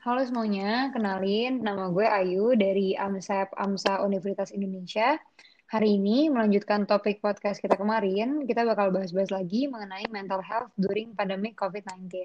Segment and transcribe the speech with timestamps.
[0.00, 5.20] Halo semuanya, kenalin nama gue Ayu dari AMSEP AMSA Universitas Indonesia.
[5.68, 11.12] Hari ini melanjutkan topik podcast kita kemarin, kita bakal bahas-bahas lagi mengenai mental health during
[11.12, 12.16] pandemic COVID-19.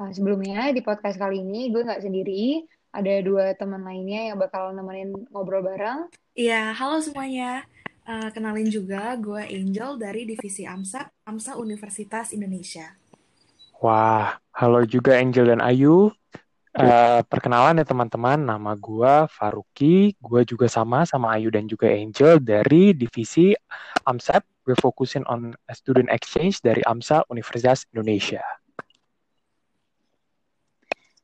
[0.00, 2.64] Uh, sebelumnya di podcast kali ini gue nggak sendiri,
[2.96, 6.08] ada dua teman lainnya yang bakal nemenin ngobrol bareng.
[6.32, 7.68] Iya, halo semuanya.
[8.08, 12.96] Uh, kenalin juga gue Angel dari Divisi AMSA, AMSA Universitas Indonesia.
[13.84, 16.08] Wah, halo juga Angel dan Ayu.
[16.74, 22.42] Uh, perkenalan ya teman-teman, nama gue Faruki, gue juga sama sama Ayu dan juga Angel
[22.42, 23.54] dari divisi
[24.02, 28.42] AMSAP, we're focusing on student exchange dari AMSA Universitas Indonesia.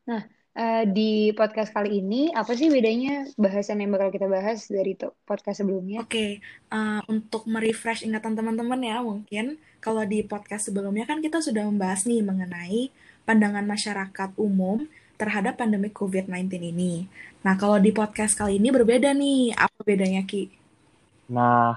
[0.07, 0.23] Nah,
[0.55, 4.95] uh, di podcast kali ini apa sih bedanya bahasan yang bakal kita bahas dari
[5.27, 6.07] podcast sebelumnya?
[6.07, 6.31] Oke, okay.
[6.71, 12.07] uh, untuk merefresh ingatan teman-teman ya mungkin kalau di podcast sebelumnya kan kita sudah membahas
[12.07, 12.95] nih mengenai
[13.27, 14.87] pandangan masyarakat umum
[15.21, 17.05] terhadap pandemi COVID-19 ini.
[17.45, 19.53] Nah, kalau di podcast kali ini berbeda nih.
[19.53, 20.49] Apa bedanya, Ki?
[21.29, 21.77] Nah,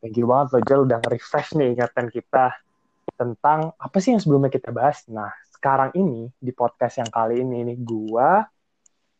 [0.00, 2.56] thank you banget Jel, udah refresh nih ingatan kita
[3.12, 5.04] tentang apa sih yang sebelumnya kita bahas.
[5.12, 8.40] Nah, sekarang ini, di podcast yang kali ini, nih, gua,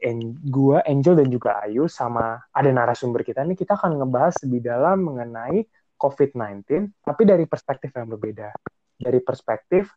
[0.01, 4.61] en, gua, Angel, dan juga Ayu, sama ada narasumber kita nih, kita akan ngebahas lebih
[4.65, 5.67] dalam mengenai
[5.99, 8.55] COVID-19, tapi dari perspektif yang berbeda.
[8.99, 9.91] Dari perspektif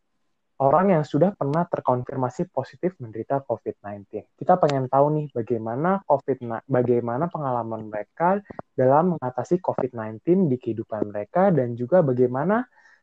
[0.61, 4.37] orang yang sudah pernah terkonfirmasi positif menderita COVID-19.
[4.37, 8.37] Kita pengen tahu nih bagaimana COVID bagaimana pengalaman mereka
[8.77, 12.61] dalam mengatasi COVID-19 di kehidupan mereka dan juga bagaimana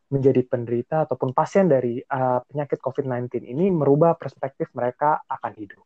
[0.09, 5.83] menjadi penderita ataupun pasien dari uh, penyakit COVID-19 ini merubah perspektif mereka akan hidup.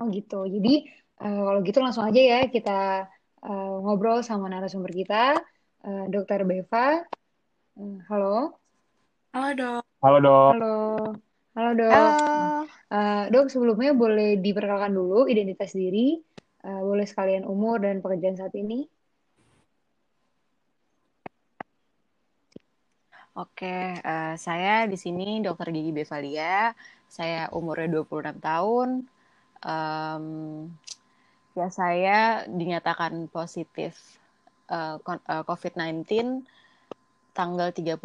[0.00, 0.48] Oh gitu.
[0.48, 0.88] Jadi
[1.20, 3.06] uh, kalau gitu langsung aja ya kita
[3.44, 5.36] uh, ngobrol sama narasumber kita,
[5.84, 6.48] uh, Dr.
[6.48, 7.04] Beva.
[7.76, 8.61] Uh, halo.
[9.32, 9.84] Halo dok.
[10.04, 10.52] Halo dok.
[10.52, 10.76] Halo.
[11.56, 11.88] Halo dok.
[11.88, 12.68] Halo.
[12.92, 16.20] Uh, dok sebelumnya boleh diperkenalkan dulu identitas diri,
[16.68, 18.84] uh, boleh sekalian umur dan pekerjaan saat ini.
[23.32, 26.76] Oke, uh, saya di sini Dokter Gigi Bevalia.
[27.08, 29.08] Saya umurnya 26 tahun.
[29.64, 30.26] Um,
[31.56, 33.96] ya saya dinyatakan positif
[34.68, 36.04] uh, COVID-19
[37.32, 37.98] tanggal 31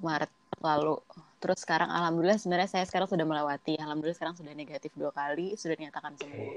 [0.00, 0.96] Maret lalu
[1.42, 5.74] terus sekarang alhamdulillah sebenarnya saya sekarang sudah melewati alhamdulillah sekarang sudah negatif dua kali sudah
[5.74, 6.54] dinyatakan sembuh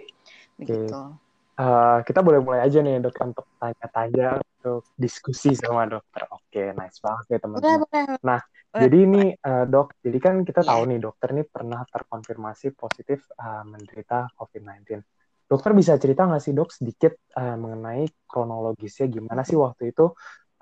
[0.61, 1.23] begitu okay.
[1.55, 6.27] Uh, kita boleh mulai aja nih dok untuk tanya-tanya untuk diskusi sama dokter.
[6.27, 8.19] Oke, okay, nice banget ya teman-teman.
[8.19, 9.07] Nah, boleh, jadi boleh.
[9.07, 10.69] ini uh, dok, jadi kan kita yeah.
[10.75, 14.99] tahu nih dokter ini pernah terkonfirmasi positif uh, menderita COVID-19.
[15.47, 20.11] Dokter bisa cerita nggak sih dok sedikit uh, mengenai kronologisnya gimana sih waktu itu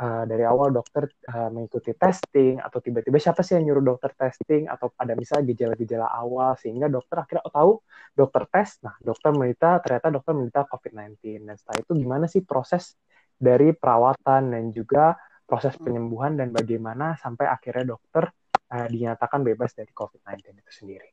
[0.03, 4.67] uh, dari awal dokter uh, mengikuti testing atau tiba-tiba siapa sih yang nyuruh dokter testing
[4.67, 7.71] atau ada misalnya gejala-gejala awal sehingga dokter akhirnya oh, tahu
[8.11, 12.99] dokter tes nah dokter menderita ternyata dokter menderita COVID-19 dan setelah itu gimana sih proses
[13.39, 15.15] dari perawatan dan juga
[15.47, 18.31] proses penyembuhan dan bagaimana sampai akhirnya dokter
[18.71, 21.09] uh, dinyatakan bebas dari COVID-19 itu sendiri.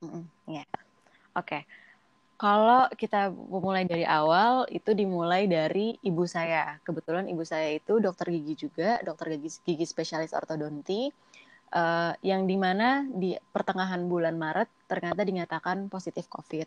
[0.00, 0.66] Mm, ya, yeah.
[1.36, 1.44] oke.
[1.44, 1.62] Okay.
[2.40, 6.80] Kalau kita mulai dari awal, itu dimulai dari ibu saya.
[6.80, 11.12] Kebetulan ibu saya itu dokter gigi juga, dokter gigi, gigi spesialis ortodonti,
[11.76, 16.64] uh, yang di mana di pertengahan bulan Maret ternyata dinyatakan positif COVID.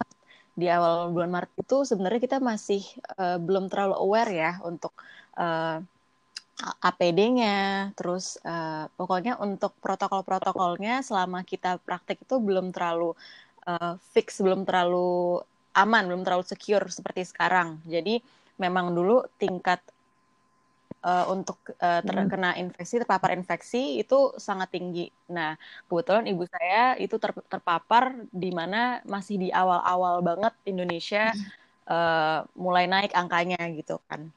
[0.54, 2.86] Di awal bulan Maret itu sebenarnya kita masih
[3.18, 4.94] uh, belum terlalu aware ya untuk
[5.42, 5.82] uh,
[6.86, 13.18] APD-nya, terus uh, pokoknya untuk protokol-protokolnya selama kita praktek itu belum terlalu
[13.66, 15.42] uh, fix, belum terlalu
[15.74, 17.82] aman, belum terlalu secure seperti sekarang.
[17.86, 18.22] Jadi
[18.62, 19.82] memang dulu tingkat
[21.04, 25.12] uh, untuk uh, terkena infeksi, terpapar infeksi itu sangat tinggi.
[25.30, 31.36] Nah, kebetulan ibu saya itu ter, terpapar di mana masih di awal-awal banget Indonesia
[31.92, 34.32] uh, mulai naik angkanya gitu kan.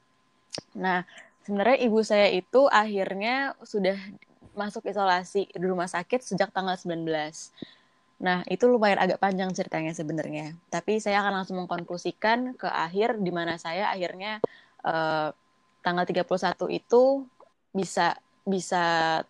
[0.75, 1.07] Nah,
[1.47, 3.97] sebenarnya ibu saya itu akhirnya sudah
[4.57, 7.05] masuk isolasi di rumah sakit sejak tanggal 19.
[8.17, 10.57] Nah, itu lumayan agak panjang ceritanya sebenarnya.
[10.73, 14.41] Tapi saya akan langsung mengkonklusikan ke akhir di mana saya akhirnya
[14.81, 15.29] uh,
[15.85, 16.25] tanggal 31
[16.73, 17.23] itu
[17.69, 18.17] bisa
[18.47, 18.85] bisa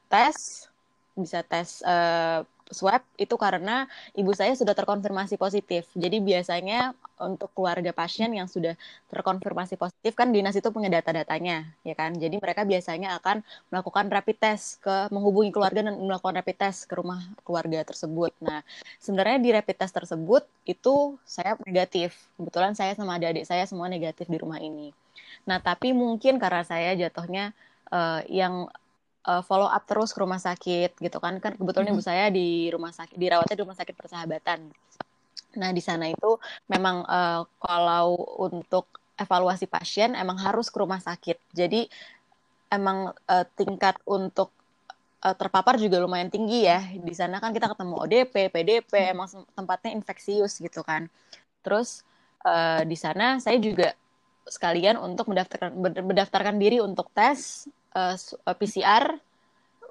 [0.08, 0.70] tes
[1.18, 5.88] bisa tes uh, swab itu karena ibu saya sudah terkonfirmasi positif.
[5.96, 8.78] Jadi biasanya untuk keluarga pasien yang sudah
[9.10, 12.14] terkonfirmasi positif kan dinas itu punya data-datanya, ya kan.
[12.14, 13.42] Jadi mereka biasanya akan
[13.74, 18.36] melakukan rapid test ke menghubungi keluarga dan melakukan rapid test ke rumah keluarga tersebut.
[18.44, 18.62] Nah,
[19.02, 22.14] sebenarnya di rapid test tersebut itu saya negatif.
[22.38, 24.94] Kebetulan saya sama adik-adik saya semua negatif di rumah ini.
[25.48, 27.56] Nah, tapi mungkin karena saya jatuhnya
[27.90, 28.68] uh, yang
[29.28, 31.38] uh, follow up terus ke rumah sakit gitu kan.
[31.44, 34.72] Kan kebetulan ibu saya di rumah sakit dirawatnya di rumah sakit persahabatan.
[35.60, 36.40] Nah di sana itu
[36.72, 38.88] memang uh, kalau untuk
[39.20, 41.38] evaluasi pasien emang harus ke rumah sakit.
[41.52, 41.92] Jadi
[42.72, 44.54] emang uh, tingkat untuk
[45.26, 46.80] uh, terpapar juga lumayan tinggi ya.
[46.96, 49.28] Di sana kan kita ketemu ODP PDP emang
[49.58, 51.12] tempatnya infeksius gitu kan.
[51.66, 52.08] Terus
[52.48, 53.92] uh, di sana saya juga
[54.48, 59.18] sekalian untuk mendaftarkan mendaftarkan diri untuk tes uh, eh, PCR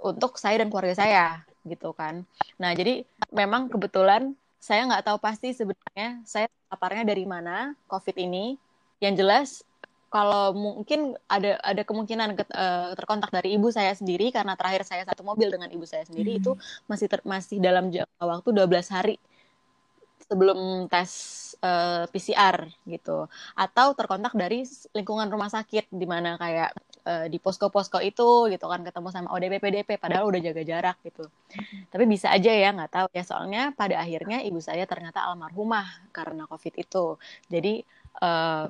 [0.06, 1.26] untuk saya dan keluarga saya
[1.66, 2.22] gitu kan.
[2.62, 3.02] Nah jadi
[3.34, 8.54] memang kebetulan saya nggak tahu pasti sebenarnya saya paparnya dari mana COVID ini.
[9.02, 9.48] Yang jelas
[10.08, 15.02] kalau mungkin ada ada kemungkinan ke, uh, terkontak dari ibu saya sendiri karena terakhir saya
[15.02, 16.40] satu mobil dengan ibu saya sendiri hmm.
[16.40, 16.52] itu
[16.86, 19.16] masih ter, masih dalam jangka waktu 12 hari
[20.26, 21.10] sebelum tes
[21.62, 26.74] uh, eh, PCR gitu atau terkontak dari lingkungan rumah sakit di mana kayak
[27.06, 31.24] uh, di posko-posko itu gitu kan ketemu sama ODP PDP padahal udah jaga jarak gitu.
[31.88, 33.22] Tapi bisa aja ya nggak tahu ya.
[33.22, 37.16] Soalnya pada akhirnya ibu saya ternyata almarhumah karena COVID itu.
[37.46, 37.86] Jadi
[38.20, 38.66] uh,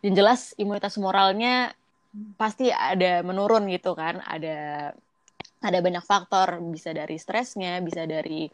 [0.00, 1.76] yang jelas imunitas moralnya
[2.40, 4.24] pasti ada menurun gitu kan.
[4.24, 4.90] Ada
[5.64, 6.60] ada banyak faktor.
[6.72, 8.48] Bisa dari stresnya bisa dari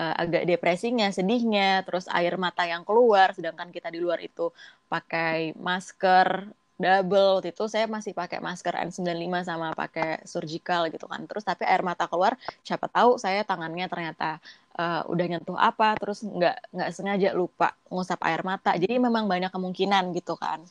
[0.00, 3.36] uh, agak depresinya sedihnya terus air mata yang keluar.
[3.36, 4.48] Sedangkan kita di luar itu
[4.88, 11.28] pakai masker double waktu itu saya masih pakai masker N95 sama pakai surgical gitu kan
[11.28, 14.40] terus tapi air mata keluar siapa tahu saya tangannya ternyata
[14.80, 19.52] uh, udah nyentuh apa terus nggak nggak sengaja lupa ngusap air mata jadi memang banyak
[19.52, 20.64] kemungkinan gitu kan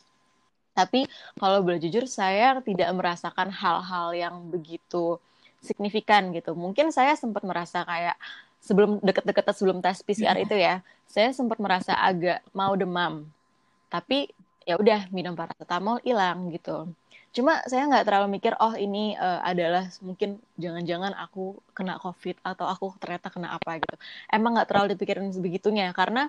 [0.74, 1.06] tapi
[1.38, 5.18] kalau boleh jujur saya tidak merasakan hal-hal yang begitu
[5.60, 6.56] signifikan gitu.
[6.56, 8.16] Mungkin saya sempat merasa kayak
[8.64, 10.44] sebelum deket-deket sebelum tes PCR hmm.
[10.48, 13.28] itu ya, saya sempat merasa agak mau demam.
[13.92, 14.32] Tapi
[14.68, 16.88] ya udah minum paracetamol hilang gitu.
[17.30, 22.66] Cuma saya nggak terlalu mikir oh ini uh, adalah mungkin jangan-jangan aku kena COVID atau
[22.66, 23.96] aku ternyata kena apa gitu.
[24.30, 26.28] Emang nggak terlalu dipikirin sebegitunya karena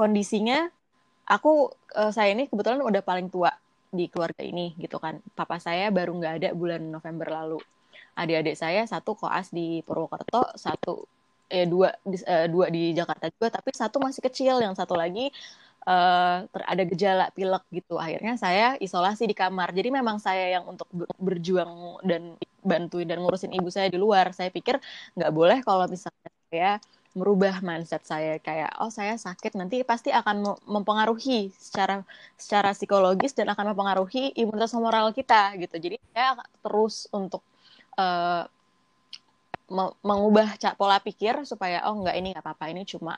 [0.00, 0.68] kondisinya
[1.28, 3.52] aku uh, saya ini kebetulan udah paling tua
[3.92, 5.20] di keluarga ini gitu kan.
[5.36, 7.60] Papa saya baru nggak ada bulan November lalu
[8.18, 11.06] adik-adik saya satu koas di Purwokerto satu
[11.50, 15.34] eh dua di, uh, dua di Jakarta juga tapi satu masih kecil yang satu lagi
[15.86, 17.96] uh, ada gejala pilek gitu.
[17.96, 19.72] Akhirnya saya isolasi di kamar.
[19.72, 24.32] Jadi memang saya yang untuk berjuang dan bantuin dan ngurusin ibu saya di luar.
[24.36, 24.76] Saya pikir
[25.16, 26.70] nggak boleh kalau misalnya saya
[27.16, 28.36] merubah mindset saya.
[28.42, 32.04] Kayak oh saya sakit nanti pasti akan mempengaruhi secara
[32.36, 35.76] secara psikologis dan akan mempengaruhi imunitas moral kita gitu.
[35.80, 37.42] Jadi saya terus untuk
[37.96, 38.44] uh,
[40.02, 42.74] mengubah pola pikir supaya oh nggak ini nggak apa-apa.
[42.74, 43.16] Ini cuma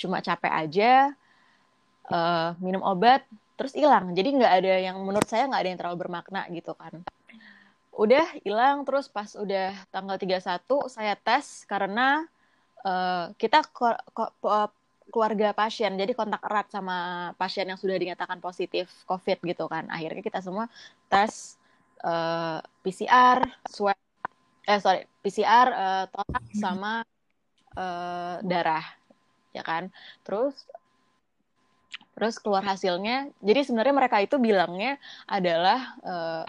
[0.00, 1.12] cuma capek aja
[2.10, 3.24] uh, minum obat
[3.54, 4.12] terus hilang.
[4.12, 7.00] Jadi nggak ada yang menurut saya nggak ada yang terlalu bermakna gitu kan.
[7.94, 12.24] Udah hilang terus pas udah tanggal 31 saya tes karena
[12.84, 13.62] uh, kita
[15.10, 15.92] keluarga pasien.
[15.98, 19.86] Jadi kontak erat sama pasien yang sudah dinyatakan positif covid gitu kan.
[19.92, 20.70] Akhirnya kita semua
[21.12, 21.60] tes
[22.00, 23.98] uh, PCR swab
[24.68, 26.92] eh sorry PCR uh, eh, total sama
[27.76, 28.86] uh, darah
[29.52, 29.90] ya kan.
[30.24, 30.54] Terus
[32.14, 36.44] terus keluar hasilnya jadi sebenarnya mereka itu bilangnya adalah uh,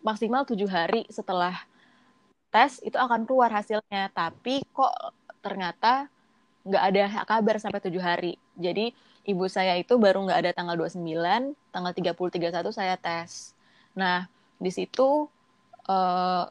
[0.00, 1.54] maksimal tujuh hari setelah
[2.50, 4.10] tes itu akan keluar hasilnya.
[4.12, 4.92] Tapi kok
[5.40, 6.10] ternyata
[6.66, 8.36] nggak ada kabar sampai tujuh hari.
[8.58, 8.92] Jadi
[9.24, 13.54] ibu saya itu baru nggak ada tanggal 29 tanggal 30 31 saya tes.
[13.96, 14.26] Nah
[14.60, 15.30] di situ
[15.88, 16.44] uh,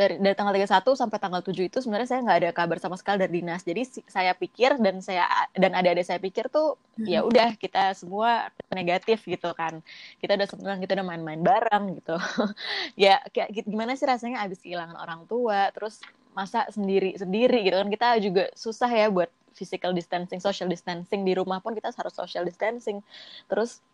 [0.00, 3.20] dari dari tanggal 31 sampai tanggal 7 itu sebenarnya saya nggak ada kabar sama sekali
[3.20, 3.60] dari dinas.
[3.60, 7.04] Jadi saya pikir dan saya dan ada-ada saya pikir tuh hmm.
[7.04, 9.84] ya udah kita semua negatif gitu kan.
[10.16, 12.16] Kita udah senang, kita udah main-main bareng gitu.
[13.04, 16.00] ya kayak gimana sih rasanya abis kehilangan orang tua, terus
[16.32, 17.88] masa sendiri-sendiri gitu kan.
[17.92, 22.48] Kita juga susah ya buat physical distancing, social distancing di rumah pun kita harus social
[22.48, 23.04] distancing.
[23.52, 23.84] Terus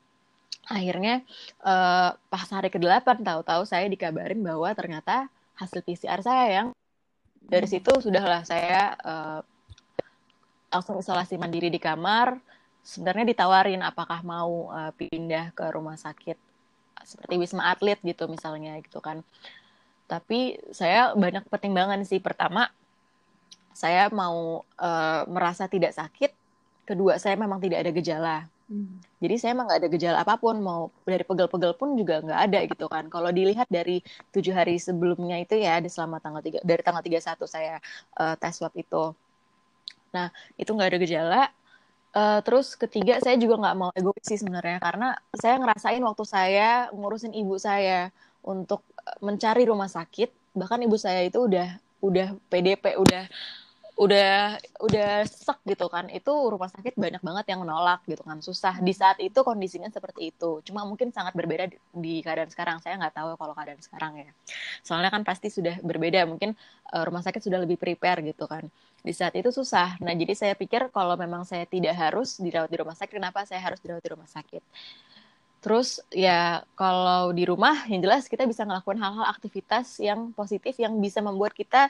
[0.70, 1.26] akhirnya
[1.66, 6.68] uh, pas hari ke-8 tahu-tahu saya dikabarin bahwa ternyata hasil PCR saya yang
[7.46, 9.40] dari situ sudahlah saya uh,
[10.70, 12.36] langsung isolasi mandiri di kamar.
[12.86, 16.38] Sebenarnya ditawarin apakah mau uh, pindah ke rumah sakit
[17.02, 19.22] seperti Wisma Atlet gitu misalnya gitu kan.
[20.06, 22.22] Tapi saya banyak pertimbangan sih.
[22.22, 22.70] Pertama,
[23.74, 26.30] saya mau uh, merasa tidak sakit.
[26.86, 28.36] Kedua, saya memang tidak ada gejala.
[28.66, 28.98] Hmm.
[29.22, 32.58] Jadi saya emang nggak ada gejala apa pun, mau dari pegel-pegel pun juga nggak ada
[32.66, 33.06] gitu kan.
[33.06, 34.02] Kalau dilihat dari
[34.34, 37.78] tujuh hari sebelumnya itu ya, di selama tanggal tiga dari tanggal 31 saya
[38.18, 39.14] uh, tes swab itu.
[40.10, 41.42] Nah itu nggak ada gejala.
[42.16, 46.88] Uh, terus ketiga saya juga nggak mau egois sih sebenarnya karena saya ngerasain waktu saya
[46.88, 48.08] ngurusin ibu saya
[48.40, 48.80] untuk
[49.20, 53.28] mencari rumah sakit bahkan ibu saya itu udah udah PDP udah
[53.96, 56.12] udah udah sek gitu kan.
[56.12, 58.44] Itu rumah sakit banyak banget yang nolak gitu kan.
[58.44, 58.76] Susah.
[58.84, 60.60] Di saat itu kondisinya seperti itu.
[60.68, 62.76] Cuma mungkin sangat berbeda di, di keadaan sekarang.
[62.84, 64.30] Saya nggak tahu kalau keadaan sekarang ya.
[64.84, 66.28] Soalnya kan pasti sudah berbeda.
[66.28, 66.52] Mungkin
[66.92, 68.68] uh, rumah sakit sudah lebih prepare gitu kan.
[69.00, 69.96] Di saat itu susah.
[70.04, 73.64] Nah jadi saya pikir kalau memang saya tidak harus dirawat di rumah sakit kenapa saya
[73.64, 74.62] harus dirawat di rumah sakit?
[75.64, 80.94] Terus ya kalau di rumah yang jelas kita bisa ngelakuin hal-hal aktivitas yang positif yang
[81.00, 81.88] bisa membuat kita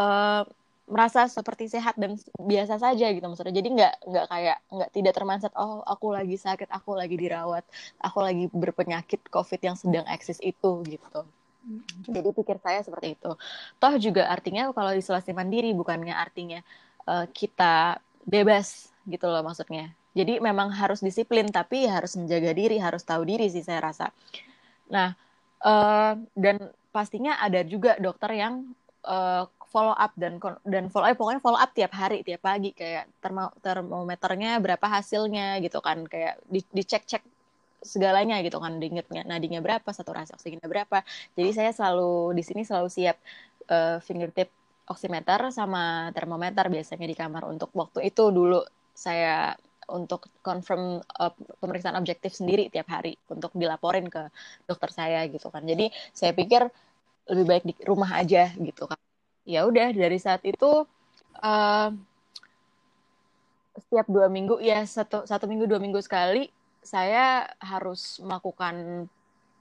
[0.00, 0.48] uh,
[0.86, 3.54] merasa seperti sehat dan biasa saja gitu maksudnya.
[3.58, 7.66] Jadi nggak nggak kayak nggak tidak termandset oh aku lagi sakit aku lagi dirawat
[7.98, 11.20] aku lagi berpenyakit covid yang sedang eksis itu gitu.
[12.06, 13.34] Jadi pikir saya seperti itu.
[13.82, 16.62] Toh juga artinya kalau isolasi mandiri bukannya artinya
[17.10, 19.90] uh, kita bebas gitu loh maksudnya.
[20.14, 24.14] Jadi memang harus disiplin tapi harus menjaga diri harus tahu diri sih saya rasa.
[24.86, 25.18] Nah
[25.66, 28.70] uh, dan pastinya ada juga dokter yang
[29.02, 33.10] uh, follow up dan dan follow up pokoknya follow up tiap hari tiap pagi kayak
[33.18, 37.22] termo, termometernya berapa hasilnya gitu kan kayak di, dicek cek
[37.86, 41.06] segalanya gitu kan dingitnya nadinya berapa saturasi oksigennya berapa.
[41.38, 43.16] Jadi saya selalu di sini selalu siap
[43.70, 44.50] uh, fingertip
[44.86, 48.62] oximeter sama termometer biasanya di kamar untuk waktu itu dulu
[48.94, 49.54] saya
[49.86, 51.32] untuk confirm uh,
[51.62, 54.30] pemeriksaan objektif sendiri tiap hari untuk dilaporin ke
[54.66, 55.62] dokter saya gitu kan.
[55.62, 56.66] Jadi saya pikir
[57.30, 58.98] lebih baik di rumah aja gitu kan
[59.46, 60.84] ya udah dari saat itu
[61.40, 61.90] uh,
[63.76, 66.50] setiap dua minggu ya satu satu minggu dua minggu sekali
[66.86, 69.06] saya harus melakukan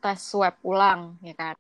[0.02, 1.56] tes swab ulang ya kan?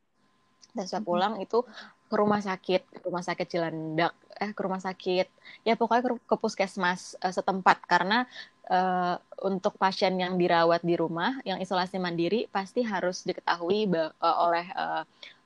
[0.78, 1.66] Tes swab ulang itu
[2.06, 5.26] ke rumah sakit ke rumah sakit Cilandak eh ke rumah sakit
[5.66, 7.82] ya pokoknya ke, ke puskesmas uh, setempat.
[7.90, 8.30] Karena
[8.70, 14.70] uh, untuk pasien yang dirawat di rumah yang isolasi mandiri pasti harus diketahui uh, oleh
[14.78, 15.02] uh,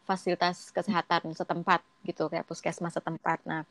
[0.09, 3.45] fasilitas kesehatan setempat gitu kayak puskesmas setempat.
[3.45, 3.61] Nah,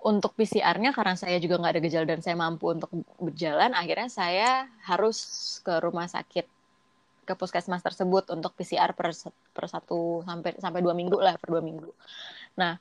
[0.00, 2.88] untuk PCR-nya karena saya juga nggak ada gejala dan saya mampu untuk
[3.18, 5.18] berjalan, akhirnya saya harus
[5.66, 6.46] ke rumah sakit
[7.26, 9.12] ke puskesmas tersebut untuk PCR per,
[9.52, 11.90] per satu sampai sampai dua minggu lah per dua minggu.
[12.56, 12.78] Nah,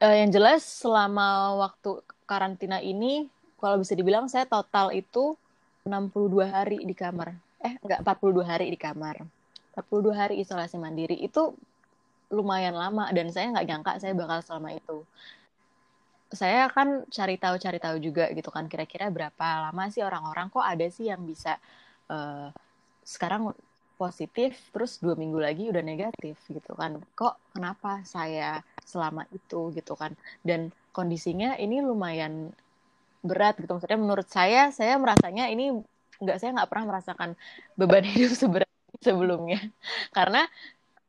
[0.00, 3.28] eh, yang jelas selama waktu karantina ini,
[3.60, 5.36] kalau bisa dibilang saya total itu
[5.84, 7.34] 62 hari di kamar.
[7.62, 9.41] Eh, enggak 42 hari di kamar
[9.72, 11.56] 42 hari isolasi mandiri itu
[12.32, 15.04] lumayan lama dan saya nggak nyangka saya bakal selama itu.
[16.32, 20.64] Saya kan cari tahu cari tahu juga gitu kan kira-kira berapa lama sih orang-orang kok
[20.64, 21.60] ada sih yang bisa
[22.08, 22.48] uh,
[23.04, 23.52] sekarang
[24.00, 26.96] positif terus dua minggu lagi udah negatif gitu kan.
[27.12, 30.16] Kok kenapa saya selama itu gitu kan?
[30.40, 32.48] Dan kondisinya ini lumayan
[33.20, 33.76] berat gitu.
[33.76, 35.84] Maksudnya menurut saya saya merasanya ini
[36.16, 37.30] nggak saya nggak pernah merasakan
[37.76, 38.71] beban hidup seberat
[39.02, 39.60] sebelumnya.
[40.16, 40.46] Karena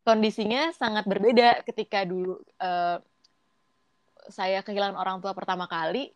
[0.03, 2.99] kondisinya sangat berbeda ketika dulu uh,
[4.27, 6.11] saya kehilangan orang tua pertama kali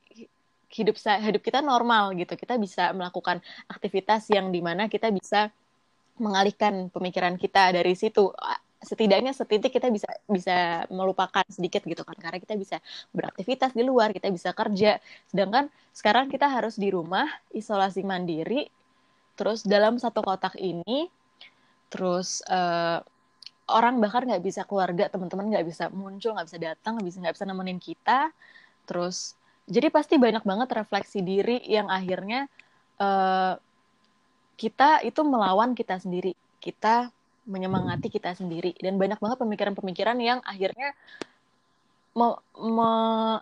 [0.67, 2.35] hidup saya hidup kita normal gitu.
[2.35, 3.39] Kita bisa melakukan
[3.71, 5.47] aktivitas yang di mana kita bisa
[6.19, 8.33] mengalihkan pemikiran kita dari situ.
[8.77, 12.17] Setidaknya setitik kita bisa bisa melupakan sedikit gitu kan.
[12.19, 12.77] Karena kita bisa
[13.15, 14.99] beraktivitas di luar kita bisa kerja.
[15.31, 18.67] Sedangkan sekarang kita harus di rumah isolasi mandiri
[19.37, 21.07] terus dalam satu kotak ini
[21.87, 22.99] terus uh,
[23.67, 27.35] orang bahkan nggak bisa keluarga teman-teman nggak bisa muncul nggak bisa datang nggak bisa nggak
[27.35, 28.31] bisa nemenin kita.
[28.87, 29.35] Terus
[29.67, 32.47] jadi pasti banyak banget refleksi diri yang akhirnya
[33.03, 33.59] uh,
[34.55, 36.33] kita itu melawan kita sendiri.
[36.63, 37.11] Kita
[37.47, 38.75] menyemangati kita sendiri.
[38.79, 40.95] Dan banyak banget pemikiran-pemikiran yang akhirnya
[42.15, 42.91] me, me,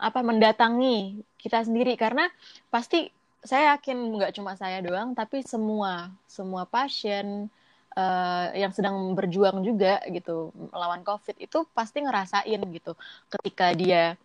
[0.01, 1.93] apa mendatangi kita sendiri.
[1.93, 2.25] Karena
[2.73, 3.09] pasti
[3.45, 7.45] saya yakin nggak cuma saya doang tapi semua semua pasien
[7.95, 12.93] uh, yang sedang berjuang juga gitu melawan COVID itu pasti ngerasain gitu
[13.31, 14.19] ketika dia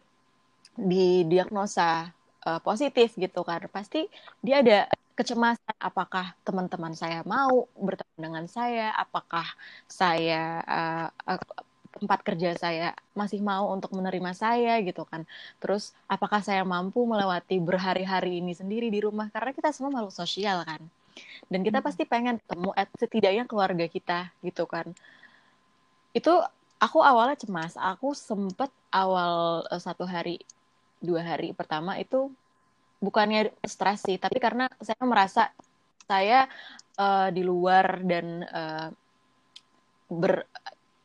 [0.77, 2.11] didiagnosa
[2.47, 3.65] uh, positif gitu kan.
[3.71, 4.07] Pasti
[4.45, 4.79] dia ada
[5.19, 9.45] kecemasan apakah teman-teman saya mau bertemu dengan saya apakah
[9.85, 11.41] saya uh, uh,
[11.91, 15.27] tempat kerja saya masih mau untuk menerima saya gitu kan.
[15.59, 19.29] Terus apakah saya mampu melewati berhari-hari ini sendiri di rumah?
[19.35, 20.81] Karena kita semua makhluk sosial kan
[21.49, 21.87] dan kita hmm.
[21.87, 24.93] pasti pengen ketemu at setidaknya keluarga kita gitu kan
[26.11, 26.33] itu
[26.81, 30.43] aku awalnya cemas aku sempet awal uh, satu hari
[31.01, 32.33] dua hari pertama itu
[33.01, 35.49] bukannya stres sih tapi karena saya merasa
[36.05, 36.51] saya
[37.01, 38.89] uh, di luar dan uh,
[40.11, 40.45] ber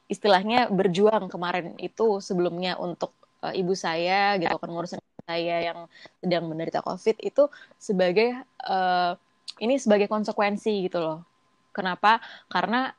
[0.05, 5.79] istilahnya berjuang kemarin itu sebelumnya untuk uh, ibu saya gitu kan ngurusin saya yang
[6.21, 7.49] sedang menderita covid itu
[7.81, 8.37] sebagai
[8.69, 9.17] uh,
[9.59, 11.19] ini sebagai konsekuensi gitu loh.
[11.75, 12.23] Kenapa?
[12.47, 12.91] Karena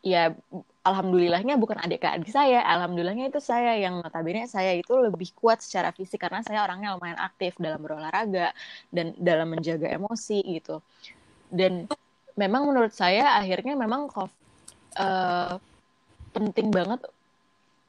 [0.00, 0.32] ya
[0.80, 6.24] alhamdulillahnya bukan adik-adik saya, alhamdulillahnya itu saya yang notabene saya itu lebih kuat secara fisik
[6.24, 8.56] karena saya orangnya lumayan aktif dalam berolahraga
[8.88, 10.80] dan dalam menjaga emosi gitu.
[11.52, 11.84] Dan
[12.38, 15.54] memang menurut saya akhirnya memang uh,
[16.32, 17.04] penting banget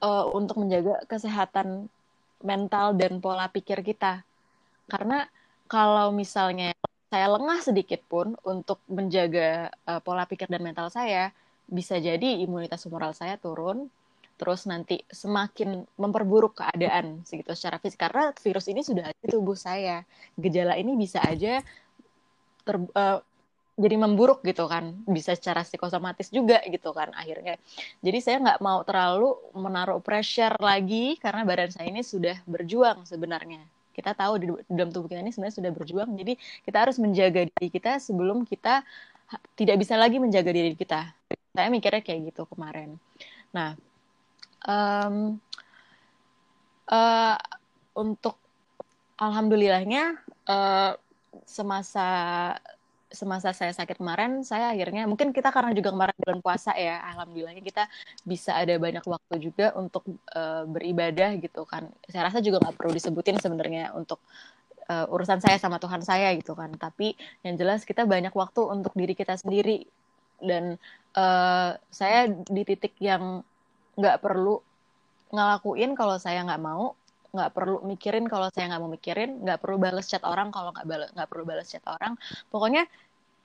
[0.04, 1.88] uh, untuk menjaga kesehatan
[2.44, 4.26] mental dan pola pikir kita.
[4.92, 5.30] Karena
[5.72, 6.76] kalau misalnya
[7.12, 11.36] saya lengah sedikit pun untuk menjaga uh, pola pikir dan mental saya,
[11.68, 13.92] bisa jadi imunitas humoral saya turun,
[14.40, 19.60] terus nanti semakin memperburuk keadaan segitu secara fisik karena virus ini sudah ada di tubuh
[19.60, 20.08] saya.
[20.40, 21.60] Gejala ini bisa aja
[22.64, 23.20] ter, uh,
[23.76, 27.60] jadi memburuk gitu kan, bisa secara psikosomatis juga gitu kan akhirnya.
[28.00, 33.81] Jadi saya nggak mau terlalu menaruh pressure lagi karena badan saya ini sudah berjuang sebenarnya.
[33.92, 36.34] Kita tahu di dalam tubuh kita ini sebenarnya sudah berjuang, jadi
[36.64, 38.84] kita harus menjaga diri kita sebelum kita
[39.56, 41.12] tidak bisa lagi menjaga diri kita.
[41.52, 42.96] Saya mikirnya kayak gitu kemarin.
[43.52, 43.76] Nah
[44.68, 45.40] um,
[46.92, 47.38] uh,
[47.96, 48.36] untuk
[49.20, 50.18] alhamdulillahnya
[50.48, 50.96] uh,
[51.48, 52.08] semasa
[53.12, 57.62] semasa saya sakit kemarin, saya akhirnya mungkin kita karena juga kemarin bulan puasa ya, alhamdulillahnya
[57.62, 57.84] kita
[58.24, 61.92] bisa ada banyak waktu juga untuk uh, beribadah gitu kan.
[62.08, 64.24] Saya rasa juga nggak perlu disebutin sebenarnya untuk
[64.88, 66.72] uh, urusan saya sama Tuhan saya gitu kan.
[66.80, 67.14] Tapi
[67.44, 69.86] yang jelas kita banyak waktu untuk diri kita sendiri
[70.42, 70.80] dan
[71.14, 73.46] uh, saya di titik yang
[74.00, 74.64] nggak perlu
[75.32, 76.96] ngelakuin kalau saya nggak mau
[77.32, 80.84] nggak perlu mikirin kalau saya nggak mau mikirin nggak perlu balas chat orang kalau nggak
[80.84, 82.20] balas nggak perlu balas chat orang.
[82.52, 82.84] Pokoknya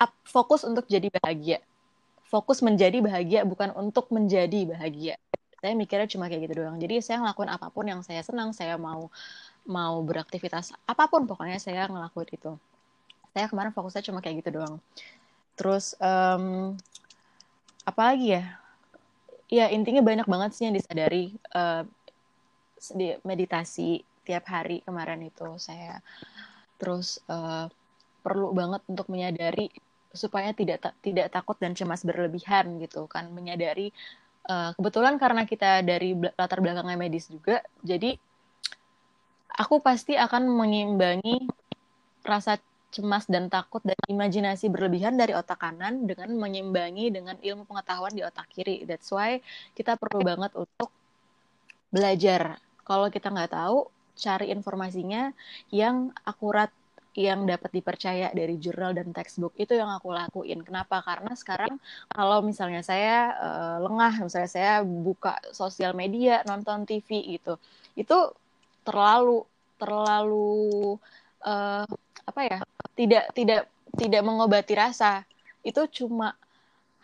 [0.03, 1.59] up, fokus untuk jadi bahagia.
[2.27, 5.15] Fokus menjadi bahagia bukan untuk menjadi bahagia.
[5.63, 6.77] Saya mikirnya cuma kayak gitu doang.
[6.83, 9.09] Jadi saya ngelakuin apa pun yang saya senang saya mau
[9.67, 12.53] mau beraktivitas apa pun pokoknya saya ngelakuin itu.
[13.31, 14.83] Saya kemarin fokusnya cuma kayak gitu doang.
[15.55, 16.75] Terus um,
[17.87, 18.45] apa lagi ya?
[19.47, 21.39] Ya intinya banyak banget sih yang disadari.
[21.55, 21.87] Uh,
[22.93, 26.03] di meditasi tiap hari kemarin itu saya
[26.77, 27.71] terus uh,
[28.21, 29.71] perlu banget untuk menyadari
[30.11, 33.95] supaya tidak ta tidak takut dan cemas berlebihan gitu kan menyadari
[34.51, 38.19] uh, kebetulan karena kita dari latar belakangnya medis juga jadi
[39.57, 41.49] aku pasti akan mengimbangi
[42.27, 42.59] rasa
[42.97, 48.25] cemas dan takut dan imajinasi berlebihan dari otak kanan dengan menyimbangi dengan ilmu pengetahuan di
[48.25, 48.89] otak kiri.
[48.89, 49.45] That's why
[49.77, 50.89] kita perlu banget untuk
[51.93, 52.57] belajar.
[52.87, 55.35] Kalau kita nggak tahu, cari informasinya
[55.75, 56.71] yang akurat,
[57.17, 59.53] yang dapat dipercaya dari jurnal dan textbook.
[59.59, 60.63] Itu yang aku lakuin.
[60.63, 61.03] Kenapa?
[61.03, 67.59] Karena sekarang kalau misalnya saya uh, lengah, misalnya saya buka sosial media, nonton TV gitu,
[67.99, 68.19] itu
[68.87, 69.43] terlalu
[69.77, 70.97] terlalu
[71.45, 71.85] uh,
[72.27, 72.59] apa ya
[72.97, 73.61] tidak tidak
[73.97, 75.25] tidak mengobati rasa
[75.67, 76.37] itu cuma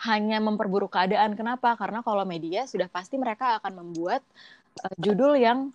[0.02, 4.22] hanya memperburuk keadaan kenapa karena kalau media sudah pasti mereka akan membuat
[4.80, 5.72] uh, judul yang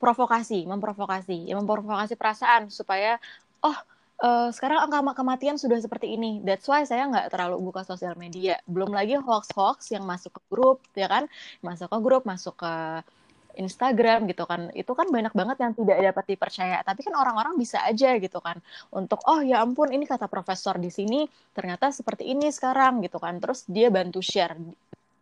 [0.00, 3.20] provokasi memprovokasi yang memprovokasi perasaan supaya
[3.60, 3.76] oh
[4.24, 6.40] uh, sekarang angka kematian sudah seperti ini.
[6.44, 8.60] That's why saya nggak terlalu buka sosial media.
[8.68, 11.26] Belum lagi hoax hoax yang masuk ke grup ya kan?
[11.64, 12.72] Masuk ke grup masuk ke
[13.58, 14.70] Instagram gitu kan.
[14.76, 16.78] Itu kan banyak banget yang tidak dapat dipercaya.
[16.86, 18.60] Tapi kan orang-orang bisa aja gitu kan.
[18.94, 21.26] Untuk oh ya ampun ini kata profesor di sini
[21.56, 23.40] ternyata seperti ini sekarang gitu kan.
[23.42, 24.56] Terus dia bantu share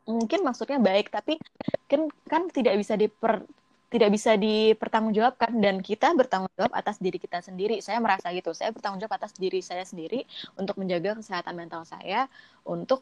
[0.09, 1.37] mungkin maksudnya baik tapi
[1.85, 3.45] kan kan tidak bisa diper
[3.89, 7.81] tidak bisa dipertanggungjawabkan dan kita bertanggung jawab atas diri kita sendiri.
[7.81, 8.53] Saya merasa gitu.
[8.53, 10.29] Saya bertanggung jawab atas diri saya sendiri
[10.61, 12.29] untuk menjaga kesehatan mental saya,
[12.69, 13.01] untuk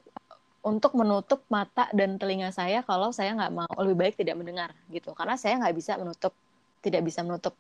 [0.66, 5.14] untuk menutup mata dan telinga saya kalau saya nggak mau lebih baik tidak mendengar gitu
[5.14, 6.34] karena saya nggak bisa menutup
[6.82, 7.54] tidak bisa menutup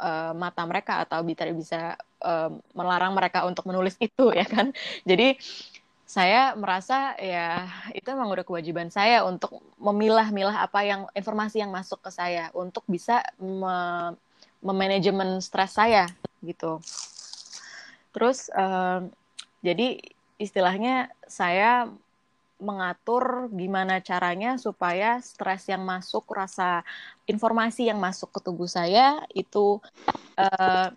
[0.00, 4.72] uh, mata mereka atau tidak bisa uh, melarang mereka untuk menulis itu ya kan
[5.04, 5.36] jadi
[6.08, 12.00] saya merasa ya itu memang udah kewajiban saya untuk memilah-milah apa yang informasi yang masuk
[12.00, 14.16] ke saya untuk bisa me
[14.64, 16.08] memanajemen stres saya
[16.40, 16.80] gitu.
[18.16, 19.04] Terus uh,
[19.60, 20.00] jadi
[20.40, 21.92] istilahnya saya
[22.58, 26.82] mengatur gimana caranya supaya stres yang masuk, rasa
[27.30, 29.78] informasi yang masuk ke tubuh saya itu
[30.34, 30.88] uh,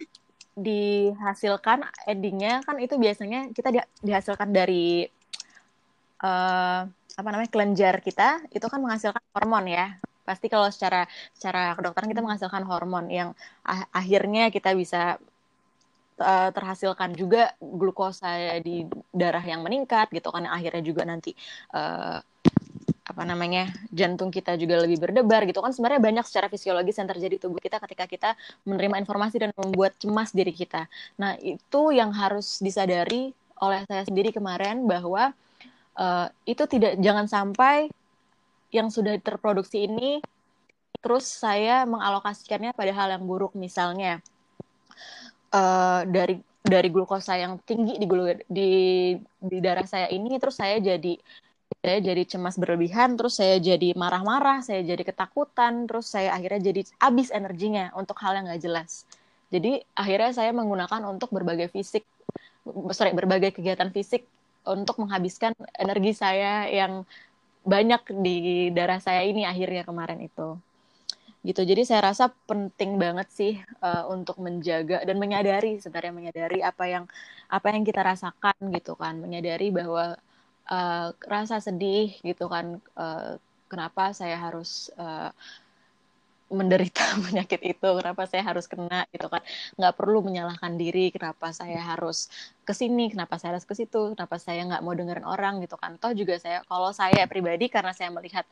[0.61, 5.09] dihasilkan endingnya kan itu biasanya kita di, dihasilkan dari
[6.23, 6.81] uh,
[7.17, 9.97] apa namanya kelenjar kita itu kan menghasilkan hormon ya.
[10.21, 13.29] Pasti kalau secara secara kedokteran kita menghasilkan hormon yang
[13.65, 15.17] ah, akhirnya kita bisa
[16.21, 21.33] uh, terhasilkan juga glukosa di darah yang meningkat gitu kan akhirnya juga nanti
[21.73, 22.21] uh,
[23.11, 27.35] apa namanya jantung kita juga lebih berdebar gitu kan sebenarnya banyak secara fisiologis yang terjadi
[27.35, 28.29] di tubuh kita ketika kita
[28.63, 30.87] menerima informasi dan membuat cemas diri kita.
[31.19, 35.35] Nah itu yang harus disadari oleh saya sendiri kemarin bahwa
[35.99, 37.91] uh, itu tidak jangan sampai
[38.71, 40.23] yang sudah terproduksi ini
[41.03, 44.23] terus saya mengalokasikannya pada hal yang buruk misalnya
[45.51, 48.07] uh, dari dari glukosa yang tinggi di
[48.47, 48.69] di
[49.19, 51.17] di darah saya ini terus saya jadi
[51.81, 56.81] saya jadi cemas berlebihan terus saya jadi marah-marah saya jadi ketakutan terus saya akhirnya jadi
[57.01, 59.09] habis energinya untuk hal yang nggak jelas.
[59.49, 62.05] Jadi akhirnya saya menggunakan untuk berbagai fisik
[62.93, 64.29] sorry berbagai kegiatan fisik
[64.61, 67.01] untuk menghabiskan energi saya yang
[67.65, 70.57] banyak di darah saya ini akhirnya kemarin itu.
[71.41, 71.65] Gitu.
[71.65, 77.09] Jadi saya rasa penting banget sih uh, untuk menjaga dan menyadari sebenarnya menyadari apa yang
[77.49, 79.17] apa yang kita rasakan gitu kan.
[79.17, 80.13] Menyadari bahwa
[80.69, 83.39] uh, rasa sedih gitu kan uh,
[83.71, 85.31] kenapa saya harus uh,
[86.51, 89.39] menderita penyakit itu kenapa saya harus kena gitu kan.
[89.79, 92.27] Nggak perlu menyalahkan diri kenapa saya harus
[92.67, 95.95] ke sini kenapa saya harus ke situ kenapa saya nggak mau dengerin orang gitu kan.
[95.97, 98.43] Toh juga saya kalau saya pribadi karena saya melihat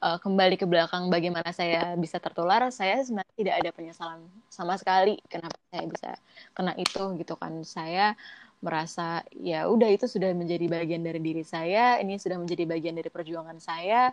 [0.00, 5.18] uh, kembali ke belakang bagaimana saya bisa tertular saya sebenarnya tidak ada penyesalan sama sekali
[5.26, 6.10] kenapa saya bisa
[6.54, 7.52] kena itu gitu kan.
[7.66, 8.14] Saya
[8.58, 13.06] merasa ya udah itu sudah menjadi bagian dari diri saya ini sudah menjadi bagian dari
[13.06, 14.10] perjuangan saya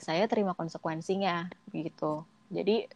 [0.00, 2.88] saya terima konsekuensinya gitu jadi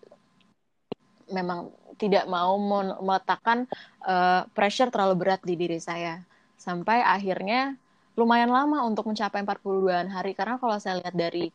[1.31, 2.55] memang tidak mau
[3.01, 3.67] meletakkan
[4.05, 6.23] uh, pressure terlalu berat di diri saya.
[6.61, 7.75] Sampai akhirnya
[8.17, 11.53] lumayan lama untuk mencapai 42-an hari karena kalau saya lihat dari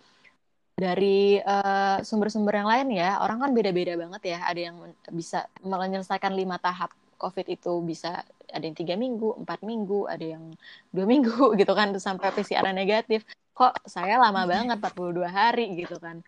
[0.82, 4.40] dari eh, sumber-sumber uh, yang lain ya, orang kan beda-beda banget ya.
[4.50, 4.76] Ada yang
[5.14, 6.90] bisa menyelesaikan lima tahap
[7.22, 10.52] COVID itu bisa ada yang tiga minggu, empat minggu, ada yang
[10.90, 13.22] dua minggu gitu kan sampai PCR negatif.
[13.54, 16.26] Kok saya lama banget 42 hari gitu kan.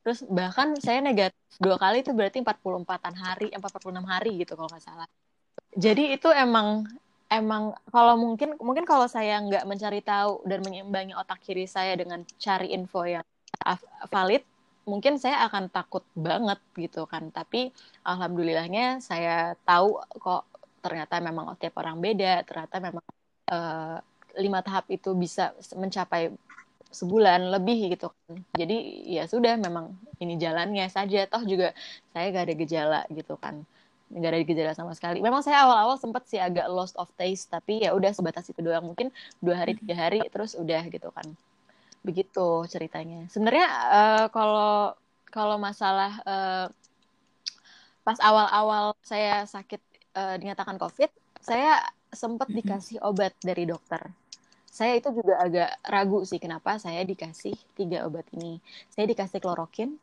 [0.00, 4.84] Terus bahkan saya negatif dua kali itu berarti 44-an hari, 46 hari gitu kalau nggak
[4.84, 5.08] salah.
[5.76, 6.86] Jadi itu emang
[7.26, 12.22] emang kalau mungkin mungkin kalau saya nggak mencari tahu dan menyeimbangi otak kiri saya dengan
[12.38, 13.26] cari info yang
[14.08, 14.46] valid,
[14.86, 17.28] mungkin saya akan takut banget gitu kan.
[17.34, 17.74] Tapi
[18.06, 20.46] alhamdulillahnya saya tahu kok
[20.80, 23.04] ternyata memang tiap orang beda, ternyata memang
[23.50, 23.98] uh,
[24.38, 26.30] lima tahap itu bisa mencapai
[26.94, 28.38] sebulan lebih gitu kan.
[28.54, 31.26] Jadi ya sudah memang ini jalannya saja.
[31.26, 31.74] Toh juga
[32.14, 33.66] saya gak ada gejala gitu kan.
[34.06, 35.18] Gak ada gejala sama sekali.
[35.18, 37.50] Memang saya awal-awal sempat sih agak lost of taste.
[37.50, 38.86] Tapi ya udah sebatas itu doang.
[38.86, 39.10] Mungkin
[39.42, 41.26] dua hari, tiga hari terus udah gitu kan.
[42.06, 43.26] Begitu ceritanya.
[43.26, 44.94] Sebenarnya uh, kalau
[45.34, 46.66] kalau masalah uh,
[48.06, 49.82] pas awal-awal saya sakit
[50.14, 51.10] uh, dinyatakan COVID,
[51.42, 51.82] saya
[52.14, 54.14] sempat dikasih obat dari dokter
[54.76, 58.60] saya itu juga agak ragu sih kenapa saya dikasih tiga obat ini.
[58.92, 59.96] Saya dikasih klorokin,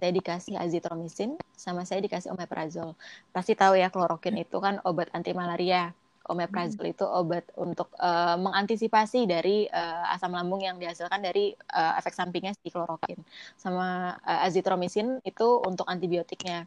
[0.00, 2.96] saya dikasih azitromisin, sama saya dikasih omeprazol.
[3.36, 5.92] Pasti tahu ya klorokin itu kan obat anti malaria.
[6.24, 6.94] Omeprazol hmm.
[6.96, 12.56] itu obat untuk uh, mengantisipasi dari uh, asam lambung yang dihasilkan dari uh, efek sampingnya
[12.56, 13.20] si klorokin.
[13.60, 16.64] Sama uh, azitromisin itu untuk antibiotiknya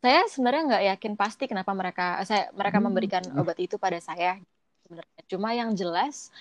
[0.00, 2.86] saya sebenarnya nggak yakin pasti kenapa mereka saya mereka hmm.
[2.88, 4.40] memberikan obat itu pada saya
[4.86, 5.20] sebenarnya.
[5.28, 6.32] Cuma yang jelas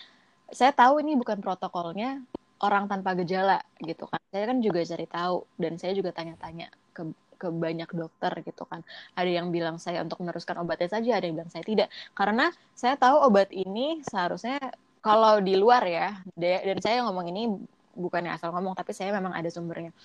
[0.49, 2.23] saya tahu ini bukan protokolnya
[2.63, 4.21] orang tanpa gejala gitu kan.
[4.31, 7.03] Saya kan juga cari tahu dan saya juga tanya-tanya ke
[7.39, 8.83] ke banyak dokter gitu kan.
[9.15, 11.87] Ada yang bilang saya untuk meneruskan obatnya saja, ada yang bilang saya tidak.
[12.11, 14.59] Karena saya tahu obat ini seharusnya
[14.99, 17.47] kalau di luar ya, dan saya ngomong ini
[17.95, 19.95] bukannya asal ngomong, tapi saya memang ada sumbernya.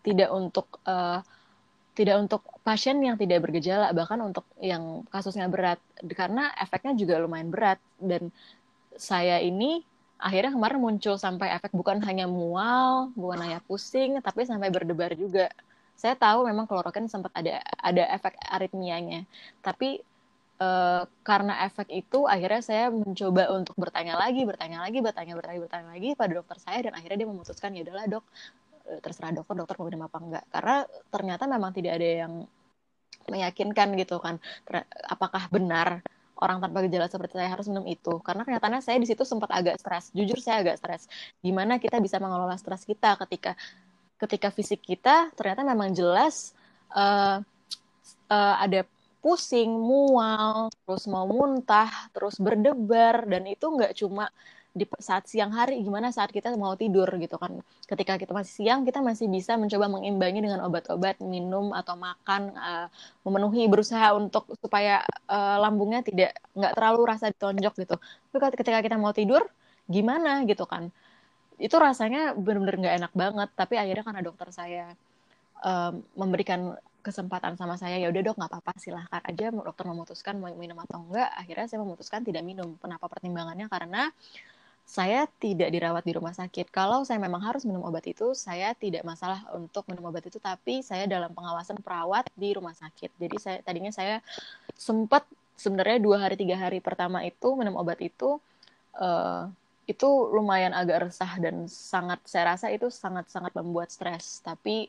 [0.00, 1.20] Tidak untuk uh,
[2.00, 5.76] tidak untuk pasien yang tidak bergejala bahkan untuk yang kasusnya berat
[6.16, 8.32] karena efeknya juga lumayan berat dan
[8.96, 9.84] saya ini
[10.20, 15.52] akhirnya kemarin muncul sampai efek bukan hanya mual bukan hanya pusing tapi sampai berdebar juga
[16.00, 19.28] saya tahu memang klorokin sempat ada ada efek aritmianya.
[19.60, 20.00] Tapi
[20.56, 20.68] e,
[21.20, 26.08] karena efek itu akhirnya saya mencoba untuk bertanya lagi bertanya lagi bertanya bertanya bertanya lagi
[26.16, 28.24] pada dokter saya dan akhirnya dia memutuskan ya udahlah dok
[28.90, 30.44] Eh, terserah dokter dokter mau apa enggak.
[30.50, 30.76] Karena
[31.14, 32.32] ternyata memang tidak ada yang
[33.30, 34.42] meyakinkan gitu kan
[35.06, 36.02] apakah benar
[36.40, 38.18] orang tanpa gejala seperti saya harus minum itu.
[38.26, 40.10] Karena kenyataannya saya di situ sempat agak stres.
[40.16, 41.02] Jujur saya agak stres.
[41.44, 43.54] Gimana kita bisa mengelola stres kita ketika
[44.20, 46.52] ketika fisik kita ternyata memang jelas
[46.92, 47.40] uh,
[48.28, 48.84] uh, ada
[49.20, 54.28] pusing mual terus mau muntah terus berdebar dan itu nggak cuma
[54.70, 57.58] di saat siang hari gimana saat kita mau tidur gitu kan.
[57.90, 62.86] Ketika kita masih siang kita masih bisa mencoba mengimbangi dengan obat-obat minum atau makan uh,
[63.26, 67.96] memenuhi berusaha untuk supaya uh, lambungnya tidak nggak terlalu rasa ditonjok gitu.
[68.30, 69.42] Tapi ketika kita mau tidur
[69.90, 70.94] gimana gitu kan
[71.60, 74.86] itu rasanya benar-benar nggak enak banget tapi akhirnya karena dokter saya
[75.60, 80.52] um, memberikan kesempatan sama saya ya udah dok nggak apa-apa silahkan aja dokter memutuskan mau
[80.56, 84.12] minum atau enggak akhirnya saya memutuskan tidak minum kenapa pertimbangannya karena
[84.90, 86.66] saya tidak dirawat di rumah sakit.
[86.74, 90.82] Kalau saya memang harus minum obat itu, saya tidak masalah untuk minum obat itu, tapi
[90.82, 93.14] saya dalam pengawasan perawat di rumah sakit.
[93.14, 94.18] Jadi saya tadinya saya
[94.74, 95.22] sempat
[95.54, 98.42] sebenarnya dua hari tiga hari pertama itu minum obat itu
[98.98, 99.46] uh,
[99.90, 104.38] itu lumayan agak resah dan sangat saya rasa itu sangat sangat membuat stres.
[104.46, 104.86] Tapi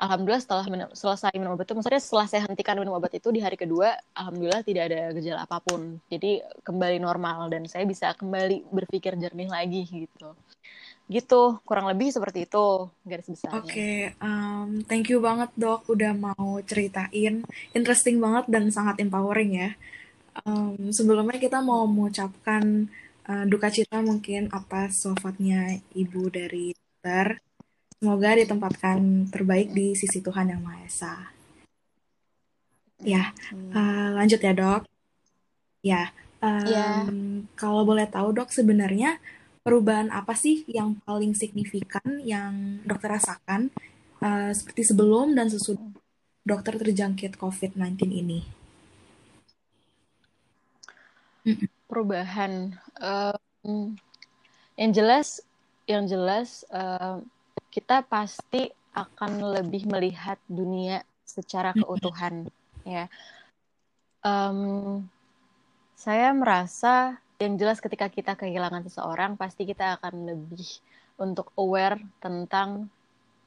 [0.00, 3.44] alhamdulillah setelah minum, selesai minum obat itu, maksudnya setelah saya hentikan minum obat itu di
[3.44, 6.00] hari kedua, alhamdulillah tidak ada gejala apa pun.
[6.08, 10.32] Jadi kembali normal dan saya bisa kembali berpikir jernih lagi gitu.
[11.10, 13.60] Gitu, kurang lebih seperti itu garis besarnya.
[13.60, 17.44] Oke, okay, um, thank you banget dok udah mau ceritain.
[17.76, 19.70] Interesting banget dan sangat empowering ya.
[20.46, 22.86] Um, sebelumnya kita mau mengucapkan
[23.30, 27.38] uh, duka cita mungkin atas wafatnya ibu dari dokter
[28.00, 31.14] Semoga ditempatkan terbaik di sisi Tuhan Yang Maha Esa.
[33.04, 33.36] Ya,
[33.76, 34.88] uh, lanjut ya dok.
[35.84, 36.08] Ya,
[36.40, 37.04] um, yeah.
[37.60, 39.20] kalau boleh tahu dok, sebenarnya
[39.60, 43.68] perubahan apa sih yang paling signifikan yang dokter rasakan
[44.24, 45.84] uh, seperti sebelum dan sesudah
[46.40, 48.48] dokter terjangkit COVID-19 ini?
[51.90, 53.96] Perubahan, um,
[54.78, 55.42] yang jelas,
[55.88, 56.62] yang jelas.
[56.70, 57.24] Uh,
[57.70, 62.50] kita pasti akan lebih melihat dunia secara keutuhan
[62.82, 63.06] ya
[64.26, 65.00] um,
[65.94, 70.66] saya merasa yang jelas ketika kita kehilangan seseorang pasti kita akan lebih
[71.20, 72.90] untuk aware tentang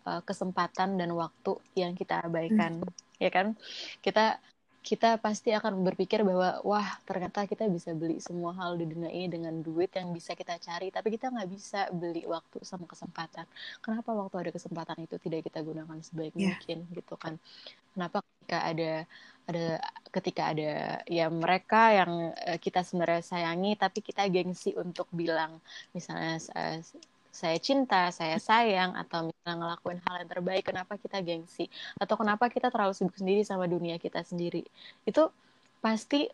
[0.08, 2.94] uh, kesempatan dan waktu yang kita abaikan hmm.
[3.20, 3.58] ya kan
[4.00, 4.40] kita
[4.84, 9.32] kita pasti akan berpikir bahwa wah ternyata kita bisa beli semua hal di dunia ini
[9.32, 13.48] dengan duit yang bisa kita cari tapi kita nggak bisa beli waktu sama kesempatan
[13.80, 16.52] kenapa waktu ada kesempatan itu tidak kita gunakan sebaik yeah.
[16.52, 17.40] mungkin gitu kan
[17.96, 18.92] kenapa ketika ada
[19.44, 19.68] ada
[20.12, 20.72] ketika ada
[21.08, 22.12] ya mereka yang
[22.44, 25.64] eh, kita sebenarnya sayangi tapi kita gengsi untuk bilang
[25.96, 26.40] misalnya
[27.34, 31.66] saya cinta, saya sayang, atau misalnya ngelakuin hal yang terbaik, kenapa kita gengsi?
[31.98, 34.62] Atau kenapa kita terlalu sibuk sendiri sama dunia kita sendiri?
[35.02, 35.34] Itu
[35.82, 36.30] pasti,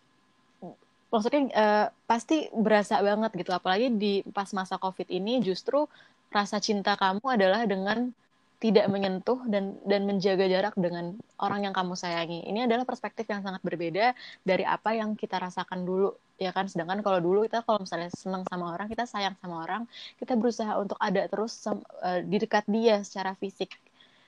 [1.07, 3.55] maksudnya uh, pasti berasa banget gitu.
[3.55, 5.87] Apalagi di pas masa COVID ini justru
[6.35, 8.11] rasa cinta kamu adalah dengan
[8.59, 12.43] tidak menyentuh dan dan menjaga jarak dengan orang yang kamu sayangi.
[12.43, 14.11] Ini adalah perspektif yang sangat berbeda
[14.43, 16.67] dari apa yang kita rasakan dulu, ya kan?
[16.67, 19.87] Sedangkan kalau dulu kita kalau misalnya senang sama orang, kita sayang sama orang,
[20.19, 23.79] kita berusaha untuk ada terus uh, di dekat dia secara fisik.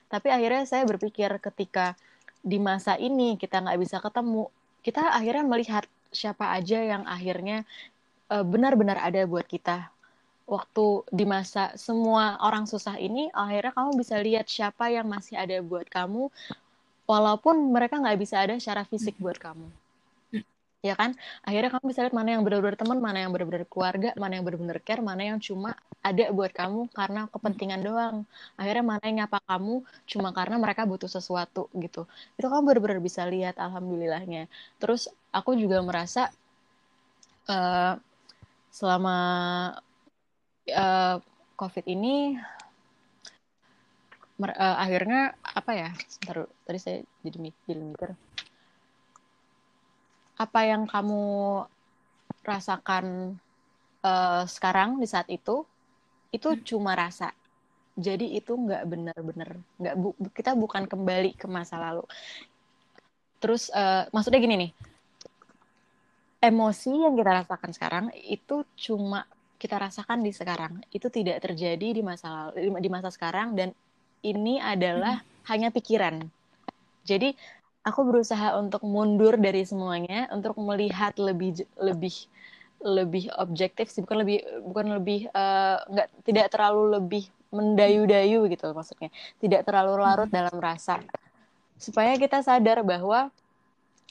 [0.08, 1.92] Tapi akhirnya saya berpikir ketika
[2.40, 4.48] di masa ini kita nggak bisa ketemu,
[4.80, 7.64] kita akhirnya melihat siapa aja yang akhirnya
[8.28, 9.88] eh, benar-benar ada buat kita
[10.46, 15.58] waktu di masa semua orang susah ini akhirnya kamu bisa lihat siapa yang masih ada
[15.62, 16.28] buat kamu
[17.06, 19.66] walaupun mereka nggak bisa ada secara fisik buat kamu.
[20.82, 21.14] Ya kan?
[21.46, 24.82] Akhirnya kamu bisa lihat mana yang benar-benar teman mana yang benar-benar keluarga mana yang benar-benar
[24.82, 28.16] care mana yang cuma ada buat kamu karena kepentingan doang.
[28.58, 32.02] Akhirnya mana yang nyapa kamu cuma karena mereka butuh sesuatu gitu.
[32.34, 34.50] Itu kamu benar-benar bisa lihat alhamdulillahnya.
[34.82, 36.34] Terus aku juga merasa
[37.46, 37.94] uh,
[38.74, 39.16] selama
[40.72, 41.16] uh,
[41.56, 42.36] COVID ini
[44.42, 45.88] uh, akhirnya apa ya?
[46.08, 47.78] Sebentar, tadi saya jadi mikir.
[50.40, 51.62] Apa yang kamu
[52.42, 53.38] rasakan
[54.02, 55.62] uh, sekarang di saat itu
[56.34, 56.62] itu hmm.
[56.66, 57.30] cuma rasa.
[57.92, 62.02] Jadi itu nggak benar-benar nggak bu, kita bukan kembali ke masa lalu.
[63.38, 64.72] Terus uh, maksudnya gini nih,
[66.40, 69.28] emosi yang kita rasakan sekarang itu cuma
[69.62, 73.70] kita rasakan di sekarang itu tidak terjadi di masa di masa sekarang dan
[74.26, 75.46] ini adalah hmm.
[75.46, 76.26] hanya pikiran.
[77.06, 77.38] Jadi
[77.86, 82.26] aku berusaha untuk mundur dari semuanya untuk melihat lebih lebih
[82.82, 89.14] lebih objektif sih bukan lebih bukan lebih uh, nggak tidak terlalu lebih mendayu-dayu gitu maksudnya
[89.38, 90.34] tidak terlalu larut hmm.
[90.34, 90.98] dalam rasa
[91.78, 93.30] supaya kita sadar bahwa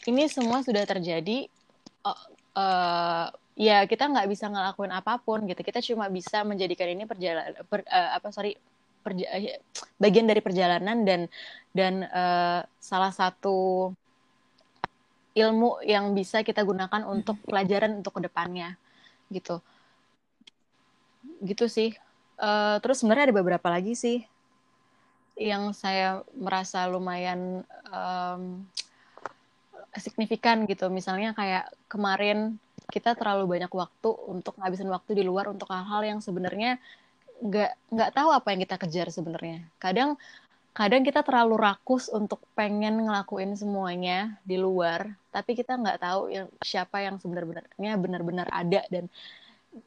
[0.07, 1.51] ini semua sudah terjadi
[2.07, 2.21] uh,
[2.55, 5.61] uh, ya kita nggak bisa ngelakuin apa pun gitu.
[5.61, 8.55] Kita cuma bisa menjadikan ini perjalanan per, uh, apa sorry
[9.01, 9.57] perja eh,
[9.97, 11.21] bagian dari perjalanan dan
[11.73, 13.89] dan uh, salah satu
[15.31, 18.75] ilmu yang bisa kita gunakan untuk pelajaran untuk ke depannya
[19.31, 19.63] gitu.
[21.41, 21.95] Gitu sih.
[22.41, 24.25] Uh, terus sebenarnya ada beberapa lagi sih
[25.39, 28.65] yang saya merasa lumayan um,
[29.97, 30.91] signifikan gitu.
[30.91, 32.59] Misalnya kayak kemarin
[32.91, 36.77] kita terlalu banyak waktu untuk ngabisin waktu di luar untuk hal-hal yang sebenarnya
[37.41, 39.65] nggak nggak tahu apa yang kita kejar sebenarnya.
[39.81, 40.19] Kadang
[40.71, 46.47] kadang kita terlalu rakus untuk pengen ngelakuin semuanya di luar tapi kita nggak tahu yang
[46.63, 49.11] siapa yang sebenarnya benar-benar ada dan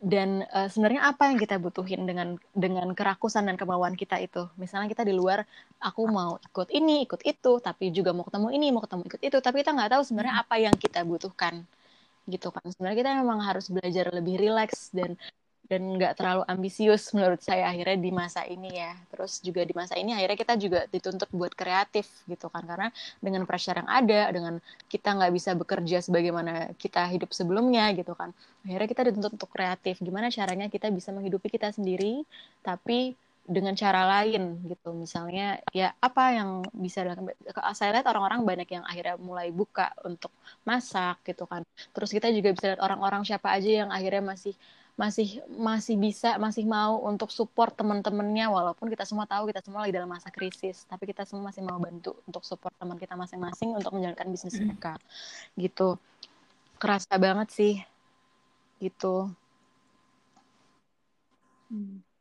[0.01, 4.49] dan uh, sebenarnya apa yang kita butuhin dengan dengan kerakusan dan kemauan kita itu.
[4.57, 5.45] Misalnya kita di luar
[5.81, 9.37] aku mau ikut ini ikut itu tapi juga mau ketemu ini mau ketemu ikut itu
[9.45, 11.69] tapi kita nggak tahu sebenarnya apa yang kita butuhkan
[12.29, 12.65] gitu kan.
[12.73, 15.17] Sebenarnya kita memang harus belajar lebih rileks dan
[15.65, 18.93] dan nggak terlalu ambisius menurut saya akhirnya di masa ini ya.
[19.09, 22.69] Terus juga di masa ini akhirnya kita juga dituntut buat kreatif gitu kan.
[22.69, 22.93] Karena
[23.25, 24.61] dengan pressure yang ada dengan
[24.93, 28.37] kita nggak bisa bekerja sebagaimana kita hidup sebelumnya gitu kan.
[28.69, 29.97] Akhirnya kita dituntut untuk kreatif.
[30.05, 32.29] Gimana caranya kita bisa menghidupi kita sendiri
[32.61, 34.97] tapi dengan cara lain gitu.
[34.97, 37.37] Misalnya ya apa yang bisa dilakukan?
[37.77, 40.33] Saya lihat orang-orang banyak yang akhirnya mulai buka untuk
[40.65, 41.63] masak gitu kan.
[41.93, 44.57] Terus kita juga bisa lihat orang-orang siapa aja yang akhirnya masih
[44.95, 49.91] masih masih bisa masih mau untuk support teman-temannya walaupun kita semua tahu kita semua lagi
[49.91, 53.91] dalam masa krisis tapi kita semua masih mau bantu untuk support teman kita masing-masing untuk
[53.91, 54.71] menjalankan bisnis hmm.
[54.71, 54.95] mereka.
[55.59, 55.99] Gitu.
[56.79, 57.75] Kerasa banget sih.
[58.79, 59.35] Gitu.
[61.75, 62.14] Hmm.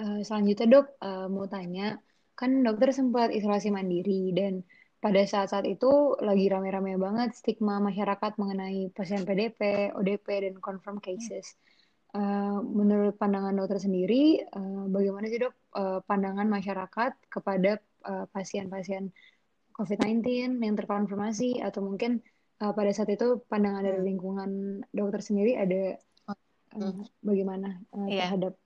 [0.00, 2.00] Uh, selanjutnya dok uh, mau tanya
[2.32, 4.64] kan dokter sempat isolasi mandiri dan
[5.00, 11.56] pada saat-saat itu lagi rame-rame banget stigma masyarakat mengenai pasien PDP, ODP, dan confirm cases.
[11.56, 11.68] Hmm
[12.10, 17.78] Uh, menurut pandangan dokter sendiri, uh, bagaimana sih dok uh, pandangan masyarakat kepada
[18.34, 19.30] pasien-pasien uh,
[19.78, 22.20] COVID-19 yang terkonfirmasi atau mungkin
[22.60, 24.08] uh, pada saat itu pandangan dari hmm.
[24.12, 24.50] lingkungan
[24.92, 25.96] dokter sendiri ada
[26.28, 28.26] uh, bagaimana uh, yeah.
[28.26, 28.58] terhadap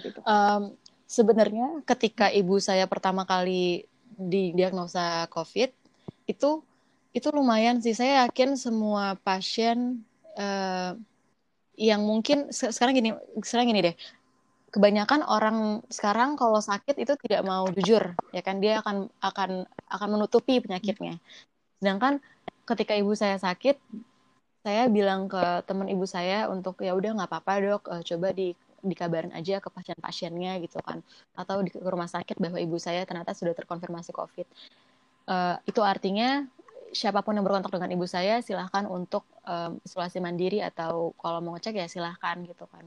[0.00, 0.20] itu?
[0.24, 0.62] Um,
[1.04, 3.84] sebenarnya ketika ibu saya pertama kali
[4.16, 5.70] didiagnosa COVID
[6.28, 6.50] itu
[7.12, 7.92] itu lumayan sih.
[7.92, 10.00] Saya yakin semua pasien
[10.40, 10.96] uh,
[11.76, 13.10] yang mungkin sekarang gini
[13.44, 13.96] sekarang gini deh.
[14.72, 18.56] Kebanyakan orang sekarang kalau sakit itu tidak mau jujur ya kan?
[18.64, 21.20] Dia akan akan akan menutupi penyakitnya.
[21.76, 22.24] Sedangkan
[22.64, 23.76] ketika ibu saya sakit
[24.62, 28.54] saya bilang ke teman ibu saya untuk ya udah nggak apa-apa dok uh, coba di
[28.82, 31.00] dikabarin aja ke pasien-pasiennya gitu kan.
[31.38, 34.46] Atau di rumah sakit bahwa ibu saya ternyata sudah terkonfirmasi covid.
[35.26, 36.44] Uh, itu artinya
[36.92, 41.56] siapa pun yang berkontak dengan ibu saya silahkan untuk um, isolasi mandiri atau kalau mau
[41.56, 42.84] ngecek ya silahkan gitu kan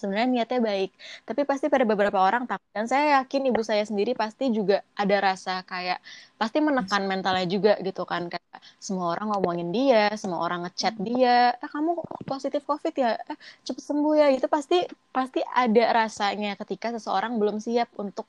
[0.00, 0.90] sebenarnya niatnya baik.
[1.28, 2.64] Tapi pasti pada beberapa orang takut.
[2.72, 6.00] Dan saya yakin ibu saya sendiri pasti juga ada rasa kayak
[6.40, 8.32] pasti menekan mentalnya juga gitu kan.
[8.32, 13.20] Kayak semua orang ngomongin dia semua orang ngechat dia eh kamu positif covid ya?
[13.28, 13.36] Eh
[13.68, 14.26] cepet sembuh ya?
[14.32, 18.26] Itu pasti pasti ada rasanya ketika seseorang belum siap untuk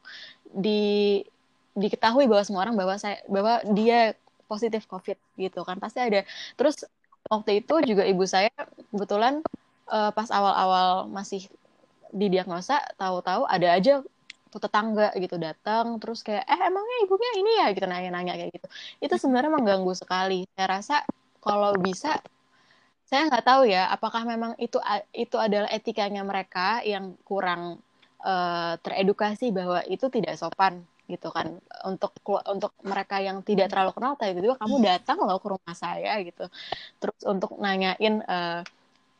[0.51, 1.23] di
[1.71, 4.15] diketahui bahwa semua orang bahwa saya bahwa dia
[4.51, 5.79] positif COVID gitu kan.
[5.79, 6.27] Pasti ada.
[6.59, 6.83] Terus
[7.31, 8.51] waktu itu juga ibu saya
[8.91, 9.39] kebetulan
[9.87, 11.47] uh, pas awal-awal masih
[12.11, 14.03] didiagnosa tahu-tahu ada aja
[14.51, 17.67] tuh tetangga gitu datang terus kayak eh emangnya ibunya ini ya?
[17.71, 18.67] Gitu nanya-nanya kayak gitu.
[18.99, 20.43] Itu sebenarnya mengganggu sekali.
[20.53, 20.95] Saya rasa
[21.39, 22.19] kalau bisa
[23.07, 24.79] saya nggak tahu ya apakah memang itu
[25.11, 27.83] itu adalah etikanya mereka yang kurang
[28.23, 31.59] uh, teredukasi bahwa itu tidak sopan gitu kan.
[31.87, 36.47] Untuk untuk mereka yang tidak terlalu kenal tiba-tiba kamu datang loh ke rumah saya gitu.
[36.99, 38.63] Terus untuk nanyain uh,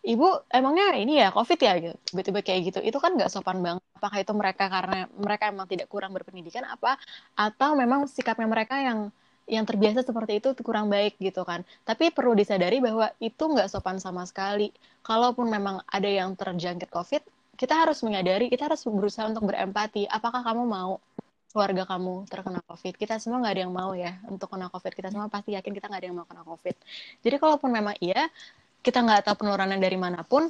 [0.02, 1.96] ibu emangnya ini ya covid ya gitu?
[2.10, 2.80] Tiba-tiba kayak gitu.
[2.82, 3.84] Itu kan nggak sopan banget.
[3.98, 6.98] Apakah itu mereka karena mereka emang tidak kurang berpendidikan apa?
[7.38, 9.14] Atau memang sikapnya mereka yang
[9.50, 11.62] yang terbiasa seperti itu kurang baik gitu kan?
[11.86, 14.74] Tapi perlu disadari bahwa itu nggak sopan sama sekali.
[15.06, 17.24] Kalaupun memang ada yang terjangkit covid
[17.62, 20.10] kita harus menyadari kita harus berusaha untuk berempati.
[20.10, 20.98] Apakah kamu mau
[21.52, 22.96] keluarga kamu terkena COVID.
[22.96, 24.92] Kita semua nggak ada yang mau ya untuk kena COVID.
[24.96, 26.76] Kita semua pasti yakin kita nggak ada yang mau kena COVID.
[27.22, 28.32] Jadi kalaupun memang iya,
[28.82, 30.50] kita nggak tahu penularannya dari mana pun,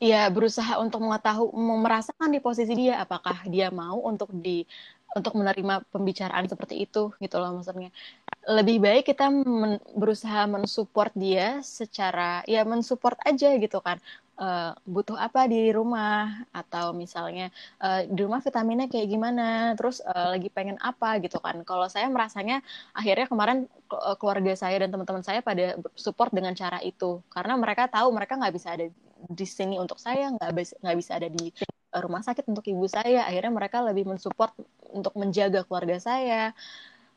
[0.00, 4.64] ya berusaha untuk mengetahui, merasakan di posisi dia, apakah dia mau untuk di
[5.10, 7.90] untuk menerima pembicaraan seperti itu gitu loh maksudnya.
[8.46, 13.98] Lebih baik kita men berusaha mensupport dia secara ya mensupport aja gitu kan
[14.40, 16.48] uh, butuh apa di rumah?
[16.50, 19.76] Atau misalnya uh, di rumah vitaminnya kayak gimana?
[19.76, 21.60] Terus uh, lagi pengen apa gitu kan?
[21.62, 22.64] Kalau saya merasanya
[22.96, 23.68] akhirnya kemarin
[24.16, 27.20] keluarga saya dan teman-teman saya pada support dengan cara itu.
[27.28, 28.88] Karena mereka tahu mereka nggak bisa ada
[29.20, 31.52] di sini untuk saya nggak bisa nggak bisa ada di
[31.92, 33.28] rumah sakit untuk ibu saya.
[33.28, 34.56] Akhirnya mereka lebih mensupport
[34.90, 36.56] untuk menjaga keluarga saya.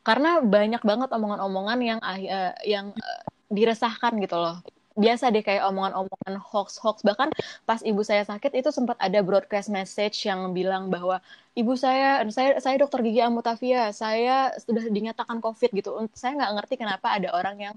[0.04, 4.60] Karena banyak banget omongan-omongan yang uh, yang uh, diresahkan gitu loh
[4.94, 7.02] biasa deh kayak omongan-omongan hoax-hoax.
[7.02, 7.28] Bahkan
[7.66, 11.18] pas ibu saya sakit itu sempat ada broadcast message yang bilang bahwa
[11.58, 15.90] ibu saya saya saya dokter gigi Amutavia saya sudah dinyatakan covid gitu.
[16.14, 17.76] Saya nggak ngerti kenapa ada orang yang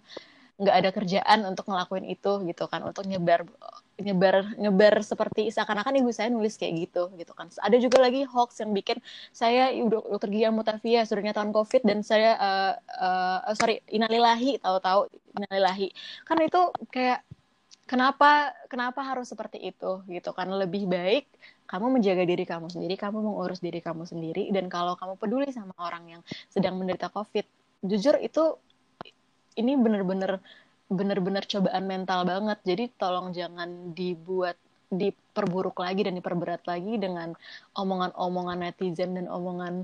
[0.57, 3.45] nggak ada kerjaan untuk ngelakuin itu gitu kan untuk nyebar
[4.01, 7.49] nyebar nyebar seperti seakan-akan ibu saya nulis kayak gitu gitu kan.
[7.61, 8.97] Ada juga lagi hoax yang bikin
[9.29, 15.93] saya dokter Gia Mutafia sudah tahun covid dan saya uh, uh, sorry inalilahi tahu-tahu inalilahi.
[16.25, 17.21] Kan itu kayak
[17.85, 20.49] kenapa kenapa harus seperti itu gitu kan?
[20.49, 21.25] Lebih baik
[21.67, 25.75] kamu menjaga diri kamu sendiri kamu mengurus diri kamu sendiri dan kalau kamu peduli sama
[25.77, 27.43] orang yang sedang menderita covid
[27.83, 28.57] jujur itu
[29.57, 30.39] ini bener-bener
[30.87, 32.59] bener-bener cobaan mental banget.
[32.63, 34.55] Jadi tolong jangan dibuat
[34.87, 37.35] diperburuk lagi dan diperberat lagi dengan
[37.75, 39.83] omongan-omongan netizen dan omongan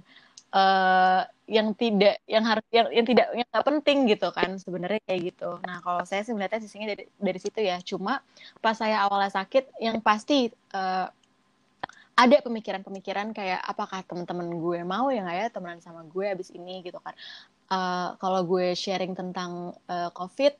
[0.56, 5.36] uh, yang tidak yang harus yang, yang tidak yang nggak penting gitu kan sebenarnya kayak
[5.36, 5.60] gitu.
[5.68, 7.84] Nah kalau saya sih melihatnya sisinya dari dari situ ya.
[7.84, 8.24] Cuma
[8.64, 11.12] pas saya awalnya sakit yang pasti uh,
[12.14, 16.86] ada pemikiran-pemikiran kayak apakah teman-teman gue mau ya nggak ya temenan sama gue abis ini?
[16.86, 17.18] Gitu kan.
[17.74, 20.54] Uh, kalau gue sharing tentang uh, covid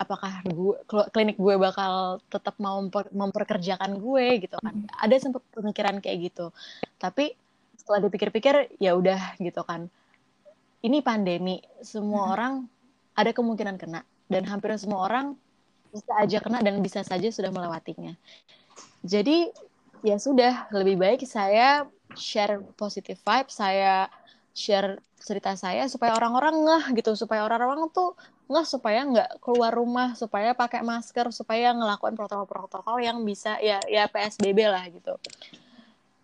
[0.00, 0.76] apakah gue
[1.12, 4.46] klinik gue bakal tetap mau memper, memperkerjakan gue?
[4.46, 4.74] Gitu kan.
[4.74, 4.86] Hmm.
[5.02, 6.54] ada sempat pemikiran kayak gitu.
[6.96, 7.34] Tapi
[7.74, 9.90] setelah dipikir-pikir ya udah gitu kan.
[10.80, 12.34] Ini pandemi semua hmm.
[12.38, 12.52] orang
[13.18, 14.00] ada kemungkinan kena.
[14.30, 15.34] Dan hampir semua orang
[15.90, 18.14] bisa aja kena dan bisa saja sudah melewatinya.
[19.02, 19.50] Jadi
[20.00, 21.84] ya sudah lebih baik saya
[22.16, 24.08] share positive vibe saya
[24.56, 28.16] share cerita saya supaya orang-orang ngeh gitu supaya orang-orang tuh
[28.50, 34.10] ngeh supaya nggak keluar rumah supaya pakai masker supaya ngelakuin protokol-protokol yang bisa ya ya
[34.10, 35.14] PSBB lah gitu.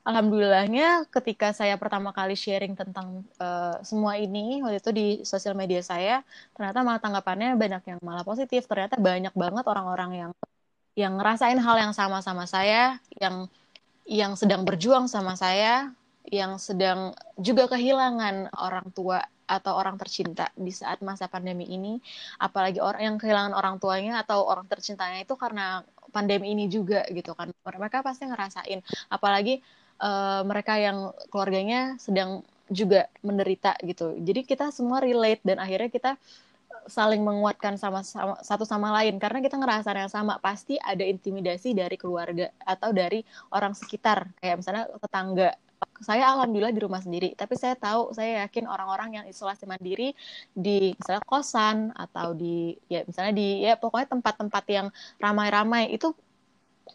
[0.07, 5.83] Alhamdulillahnya ketika saya pertama kali sharing tentang uh, semua ini waktu itu di sosial media
[5.83, 6.22] saya
[6.55, 8.70] ternyata malah tanggapannya banyak yang malah positif.
[8.70, 10.33] Ternyata banyak banget orang-orang yang
[10.97, 13.51] yang ngerasain hal yang sama sama saya yang
[14.07, 15.91] yang sedang berjuang sama saya
[16.27, 22.03] yang sedang juga kehilangan orang tua atau orang tercinta di saat masa pandemi ini.
[22.43, 27.35] Apalagi orang yang kehilangan orang tuanya atau orang tercintanya itu karena pandemi ini juga gitu
[27.39, 27.55] kan.
[27.63, 28.83] Mereka pasti ngerasain.
[29.07, 29.63] Apalagi
[30.03, 34.19] uh, mereka yang keluarganya sedang juga menderita gitu.
[34.19, 36.19] Jadi kita semua relate dan akhirnya kita
[36.87, 39.18] saling menguatkan sama, sama satu sama lain.
[39.22, 43.22] Karena kita ngerasa yang sama pasti ada intimidasi dari keluarga atau dari
[43.53, 44.30] orang sekitar.
[44.39, 45.51] Kayak misalnya tetangga.
[46.01, 47.37] Saya alhamdulillah di rumah sendiri.
[47.37, 50.16] Tapi saya tahu saya yakin orang-orang yang isolasi mandiri
[50.57, 54.89] di misalnya kosan atau di ya misalnya di ya pokoknya tempat-tempat yang
[55.20, 56.16] ramai-ramai itu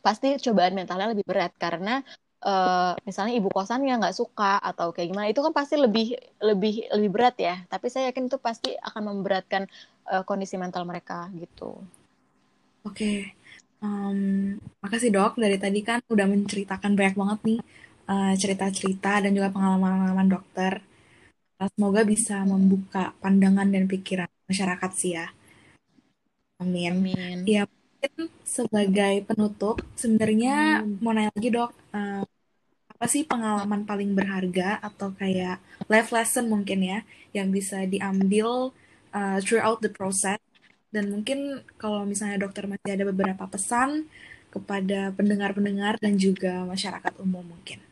[0.02, 1.54] pasti cobaan mentalnya lebih berat.
[1.62, 2.02] Karena
[2.46, 6.90] uh, misalnya ibu kosan yang nggak suka atau kayak gimana itu kan pasti lebih lebih
[6.94, 7.56] lebih berat ya.
[7.70, 9.66] Tapi saya yakin itu pasti akan memberatkan
[10.10, 11.78] uh, kondisi mental mereka gitu.
[12.82, 13.18] Oke okay.
[13.86, 15.38] um, makasih dok.
[15.38, 17.60] Dari tadi kan udah menceritakan banyak banget nih
[18.10, 20.74] uh, cerita-cerita dan juga pengalaman-pengalaman dokter.
[21.62, 25.30] Semoga bisa membuka pandangan dan pikiran masyarakat sih ya.
[26.58, 27.06] Amin.
[27.06, 27.46] Amin.
[27.46, 27.70] Ya
[28.02, 31.06] mungkin sebagai penutup sebenarnya hmm.
[31.06, 32.26] mau nanya lagi dok uh,
[32.98, 37.00] apa sih pengalaman paling berharga atau kayak life lesson mungkin ya
[37.30, 38.74] yang bisa diambil
[39.14, 40.42] uh, throughout the process
[40.90, 44.10] dan mungkin kalau misalnya dokter masih ada beberapa pesan
[44.50, 47.86] kepada pendengar-pendengar dan juga masyarakat umum mungkin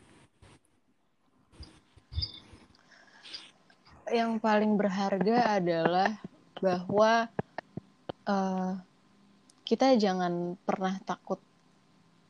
[4.10, 6.18] yang paling berharga adalah
[6.58, 7.30] bahwa
[8.26, 8.74] uh,
[9.70, 11.38] kita jangan pernah takut.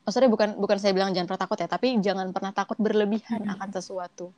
[0.05, 3.53] Maksudnya bukan bukan saya bilang jangan pernah takut ya tapi jangan pernah takut berlebihan hmm.
[3.57, 4.29] akan sesuatu.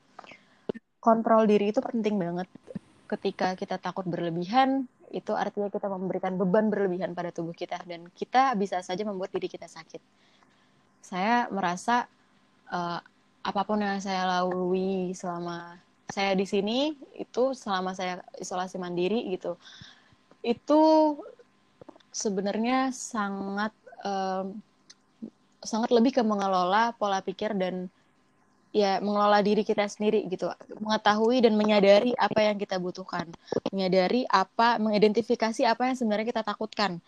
[1.03, 2.47] Kontrol diri itu penting banget.
[3.11, 8.55] Ketika kita takut berlebihan itu artinya kita memberikan beban berlebihan pada tubuh kita dan kita
[8.55, 9.99] bisa saja membuat diri kita sakit.
[11.03, 12.07] Saya merasa
[12.71, 13.03] uh,
[13.43, 15.75] apa pun yang saya lalui selama
[16.07, 19.59] saya di sini itu selama saya isolasi mandiri gitu
[20.43, 20.81] itu
[22.13, 23.73] sebenarnya sangat
[24.05, 24.55] um,
[25.65, 27.89] sangat lebih ke mengelola pola pikir dan
[28.73, 30.49] ya mengelola diri kita sendiri gitu
[30.81, 33.29] mengetahui dan menyadari apa yang kita butuhkan.
[33.69, 37.01] Menyadari apa mengidentifikasi apa yang sebenarnya kita takutkan.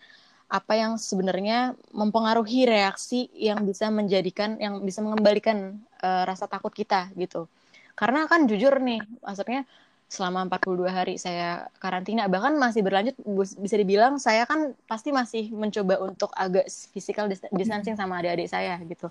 [0.46, 7.10] Apa yang sebenarnya mempengaruhi reaksi yang bisa menjadikan yang bisa mengembalikan uh, rasa takut kita
[7.18, 7.50] gitu.
[7.98, 9.66] Karena kan jujur nih maksudnya
[10.06, 12.30] selama 42 hari saya karantina.
[12.30, 13.18] Bahkan masih berlanjut
[13.58, 19.10] bisa dibilang saya kan pasti masih mencoba untuk agak physical distancing sama adik-adik saya gitu.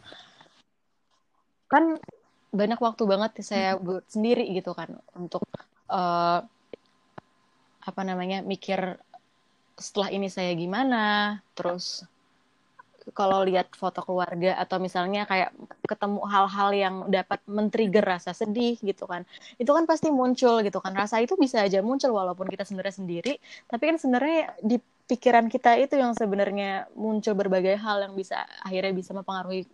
[1.68, 2.00] Kan
[2.56, 5.44] banyak waktu banget saya buat sendiri gitu kan untuk
[5.92, 6.40] uh,
[7.86, 8.96] apa namanya mikir
[9.76, 12.08] setelah ini saya gimana terus
[13.14, 15.54] kalau lihat foto keluarga atau misalnya kayak
[15.86, 19.28] ketemu hal-hal yang dapat men-trigger rasa sedih gitu kan
[19.62, 20.96] itu kan pasti muncul gitu kan.
[20.98, 23.38] Rasa itu bisa aja muncul walaupun kita sebenarnya sendiri
[23.70, 28.94] tapi kan sebenarnya di pikiran kita itu yang sebenarnya muncul berbagai hal yang bisa akhirnya
[28.96, 29.70] bisa mempengaruhi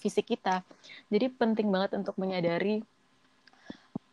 [0.00, 0.66] fisik kita.
[1.12, 2.82] Jadi penting banget untuk menyadari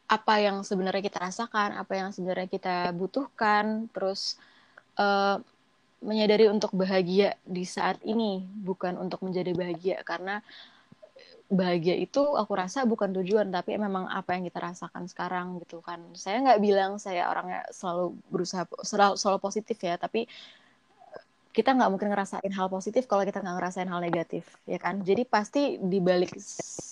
[0.09, 4.41] apa yang sebenarnya kita rasakan apa yang sebenarnya kita butuhkan terus
[4.97, 5.37] uh,
[5.99, 9.97] menyadari untuk bahagia di saat ini bukan untuk menjadi bahagia.
[10.07, 10.39] Karena
[11.49, 15.97] bahagia itu aku rasa bukan tujuan tapi memang apa yang kita rasakan sekarang gitu kan.
[16.13, 20.29] Saya nggak bilang saya orangnya selalu berusaha selalu, selalu positif ya tapi
[21.49, 25.01] kita nggak mungkin ngerasain hal positif kalau kita nggak ngerasain hal negatif ya kan?
[25.01, 26.37] Jadi pasti di balik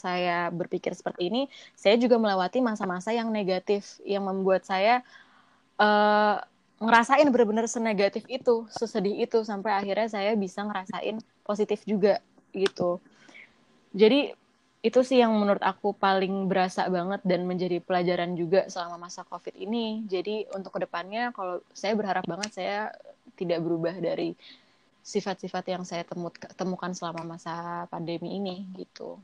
[0.01, 1.41] saya berpikir seperti ini
[1.77, 5.05] saya juga melewati masa-masa yang negatif yang membuat saya
[5.77, 6.41] uh,
[6.77, 12.21] ngerasain benar-benar senegatif itu sesedih itu sampai akhirnya saya bisa ngerasain positif juga
[12.53, 13.01] gitu
[13.97, 14.37] jadi
[14.85, 19.57] itu sih yang menurut aku paling berasa banget dan menjadi pelajaran juga selama masa COVID
[19.57, 20.05] ini.
[20.05, 22.93] Jadi untuk ke depannya, kalau saya berharap banget saya
[23.33, 24.37] tidak berubah dari
[25.01, 29.17] sifat-sifat yang saya temu temukan selama masa pandemi ini gitu.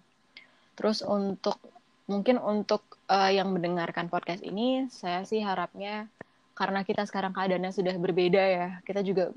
[0.73, 1.61] Terus untuk
[2.09, 6.09] mungkin untuk uh, yang mendengarkan podcast ini, saya sih harapnya
[6.53, 9.33] karena kita sekarang keadaannya sudah berbeda ya, kita juga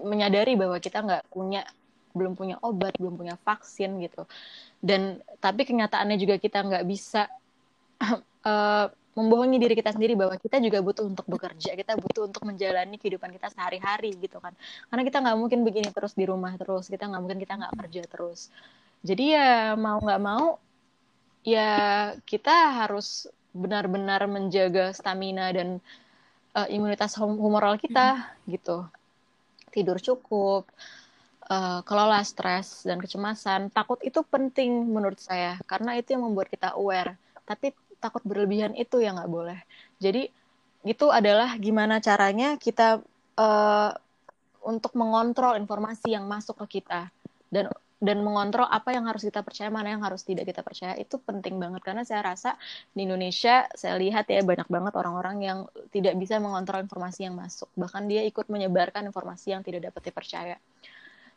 [0.00, 1.64] menyadari bahwa kita nggak punya
[2.10, 4.26] belum punya obat, belum punya vaksin gitu.
[4.82, 7.28] Dan tapi kenyataannya juga kita nggak bisa
[8.44, 8.86] uh,
[9.18, 13.34] membohongi diri kita sendiri bahwa kita juga butuh untuk bekerja kita butuh untuk menjalani kehidupan
[13.34, 14.54] kita sehari-hari gitu kan.
[14.88, 18.02] Karena kita nggak mungkin begini terus di rumah terus kita nggak mungkin kita nggak kerja
[18.06, 18.48] terus.
[19.00, 20.60] Jadi ya mau nggak mau
[21.40, 21.72] ya
[22.28, 25.82] kita harus benar-benar menjaga stamina dan
[26.54, 28.54] uh, imunitas humoral kita hmm.
[28.54, 28.86] gitu
[29.70, 30.66] tidur cukup
[31.50, 36.74] uh, kelola stres dan kecemasan, takut itu penting menurut saya karena itu yang membuat kita
[36.78, 37.18] aware.
[37.46, 39.58] Tapi takut berlebihan itu yang nggak boleh.
[40.02, 40.30] Jadi
[40.86, 43.02] itu adalah gimana caranya kita
[43.36, 43.90] uh,
[44.64, 47.08] untuk mengontrol informasi yang masuk ke kita
[47.48, 47.68] dan
[48.00, 51.60] dan mengontrol apa yang harus kita percaya mana yang harus tidak kita percaya itu penting
[51.60, 51.84] banget.
[51.84, 52.56] Karena saya rasa
[52.96, 55.58] di Indonesia saya lihat ya banyak banget orang-orang yang
[55.92, 57.68] tidak bisa mengontrol informasi yang masuk.
[57.76, 60.56] Bahkan dia ikut menyebarkan informasi yang tidak dapat dipercaya.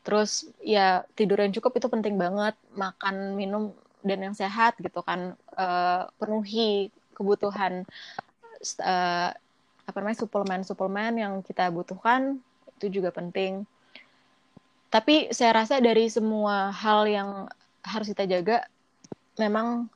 [0.07, 2.55] Terus ya tidur yang cukup itu penting banget.
[2.79, 5.35] Makan minum dan yang sehat gitu kan.
[5.59, 7.83] Uh, penuhi kebutuhan
[8.79, 9.29] uh,
[9.83, 12.39] apa namanya suplemen suplemen yang kita butuhkan
[12.79, 13.67] itu juga penting
[14.93, 17.49] tapi saya rasa dari semua hal yang
[17.81, 18.61] harus kita jaga
[19.41, 19.89] memang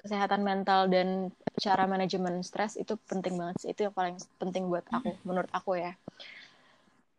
[0.00, 1.28] kesehatan mental dan
[1.60, 5.76] cara manajemen stres itu penting banget sih itu yang paling penting buat aku menurut aku
[5.76, 5.92] ya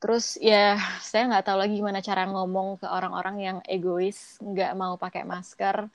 [0.03, 4.99] Terus ya saya nggak tahu lagi gimana cara ngomong ke orang-orang yang egois, nggak mau
[4.99, 5.87] pakai masker.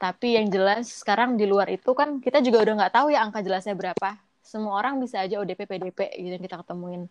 [0.00, 3.44] Tapi yang jelas sekarang di luar itu kan kita juga udah nggak tahu ya angka
[3.44, 4.16] jelasnya berapa.
[4.40, 7.04] Semua orang bisa aja ODP, PDP gitu yang kita ketemuin.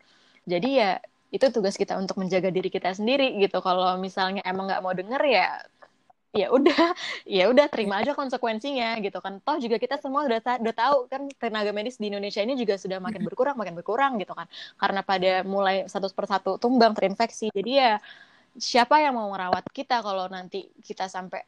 [0.50, 0.98] Jadi ya
[1.28, 3.60] itu tugas kita untuk menjaga diri kita sendiri gitu.
[3.60, 5.48] Kalau misalnya emang nggak mau denger ya
[6.36, 6.76] ya udah
[7.38, 9.40] ya udah terima aja konsekuensinya gitu kan.
[9.44, 13.00] Toh juga kita semua udah udah tahu kan tenaga medis di Indonesia ini juga sudah
[13.04, 14.48] makin berkurang makin berkurang gitu kan.
[14.80, 17.52] Karena pada mulai satu persatu tumbang terinfeksi.
[17.52, 18.00] Jadi ya
[18.58, 21.44] siapa yang mau merawat kita kalau nanti kita sampai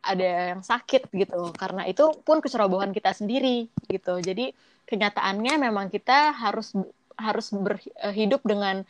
[0.00, 1.52] ada yang sakit gitu.
[1.54, 4.18] Karena itu pun kecerobohan kita sendiri gitu.
[4.18, 4.50] Jadi
[4.88, 6.74] kenyataannya memang kita harus
[7.20, 8.82] harus berhidup dengan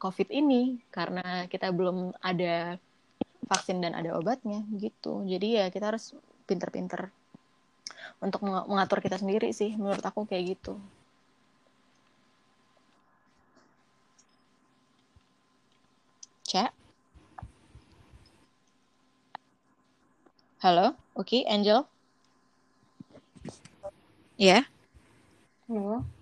[0.00, 2.80] COVID ini karena kita belum ada
[3.44, 6.16] vaksin dan ada obatnya gitu jadi ya kita harus
[6.48, 7.12] pinter-pinter
[8.24, 10.80] untuk mengatur kita sendiri sih menurut aku kayak gitu
[16.48, 16.72] Cak
[20.60, 21.88] Halo, Oke, okay, Angel?
[24.36, 24.60] Ya?
[24.60, 24.64] Yeah.
[25.72, 26.19] Halo.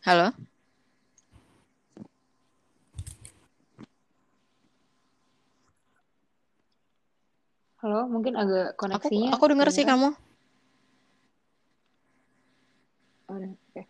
[0.00, 0.32] Halo?
[7.84, 9.36] Halo, mungkin agak koneksinya.
[9.36, 10.16] Aku, aku dengar sih kamu.
[13.28, 13.84] Oh, okay.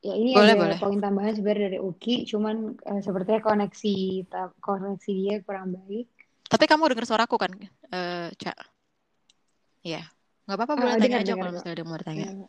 [0.00, 0.78] Ya ini boleh, ada boleh.
[0.80, 4.24] poin tambahan sebenarnya dari Uki, cuman uh, sepertinya koneksi
[4.64, 6.08] koneksi dia kurang baik.
[6.48, 7.52] Tapi kamu dengar suaraku kan,
[7.92, 8.56] uh, Cak?
[9.84, 10.08] Iya.
[10.48, 12.24] Nggak apa-apa, boleh uh, tanya dengar, aja dengar, kalau misalnya ada mau tanya.
[12.24, 12.48] Ya.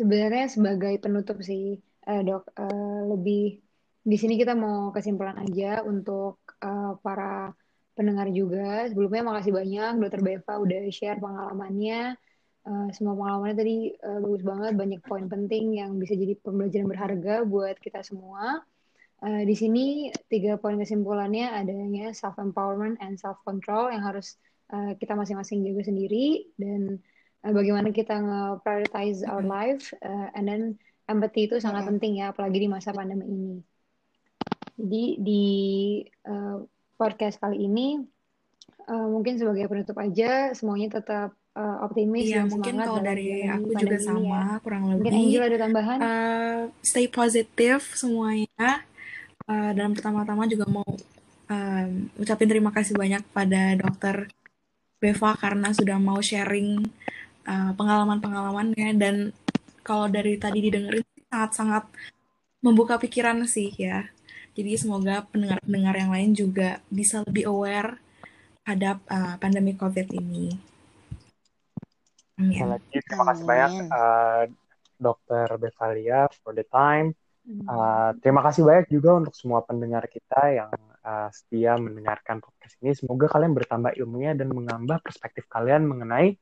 [0.00, 1.76] Sebenarnya sebagai penutup sih,
[2.08, 3.60] uh, dok, uh, lebih
[4.00, 7.52] di sini kita mau kesimpulan aja untuk uh, para
[7.92, 8.88] pendengar juga.
[8.88, 12.16] Sebelumnya makasih banyak Dokter Beva udah share pengalamannya.
[12.64, 17.34] Uh, semua pengalamannya tadi uh, bagus banget, banyak poin penting yang bisa jadi pembelajaran berharga
[17.44, 18.64] buat kita semua.
[19.20, 24.40] Uh, di sini tiga poin kesimpulannya adanya self empowerment and self control yang harus
[24.72, 26.96] uh, kita masing-masing jaga sendiri dan
[27.44, 30.62] uh, bagaimana kita nge-prioritize our life uh, and then
[31.10, 33.56] empathy itu sangat penting ya apalagi di masa pandemi ini.
[34.80, 35.44] Jadi di
[36.24, 36.64] uh,
[36.96, 38.00] podcast kali ini
[38.88, 43.08] uh, mungkin sebagai penutup aja semuanya tetap uh, optimis Iya, dan mungkin semangat kalau dalam
[43.10, 44.44] dari aku juga ini sama, ya.
[44.62, 45.20] kurang Mungkin lebih.
[45.26, 45.98] Angel ada tambahan?
[46.00, 48.84] Uh, stay positif semuanya.
[49.50, 50.86] Uh, dan pertama-tama juga mau
[51.50, 51.90] um,
[52.22, 54.30] ucapin terima kasih banyak pada dokter
[55.00, 56.86] Beva karena sudah mau sharing
[57.50, 59.16] uh, pengalaman-pengalamannya dan
[59.82, 61.90] kalau dari tadi didengerin sangat-sangat
[62.62, 64.06] membuka pikiran sih ya.
[64.54, 67.98] Jadi semoga pendengar-pendengar yang lain juga bisa lebih aware
[68.62, 70.54] terhadap uh, pandemi COVID ini.
[72.38, 72.76] Amin.
[72.76, 74.42] Lagi terima kasih banyak uh,
[75.00, 77.16] Dokter Bevalia for the time.
[77.50, 80.70] Uh, terima kasih banyak juga untuk semua pendengar kita yang
[81.02, 82.92] uh, setia mendengarkan podcast ini.
[82.94, 86.36] Semoga kalian bertambah ilmunya dan menambah perspektif kalian mengenai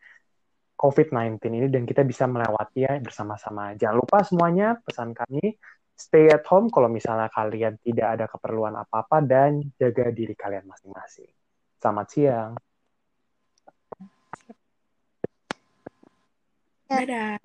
[0.79, 3.75] COVID-19 ini dan kita bisa melewatinya bersama-sama.
[3.75, 5.59] Jangan lupa semuanya pesan kami
[5.99, 11.27] stay at home kalau misalnya kalian tidak ada keperluan apa-apa dan jaga diri kalian masing-masing.
[11.83, 12.53] Selamat siang.
[16.87, 17.37] Dadah.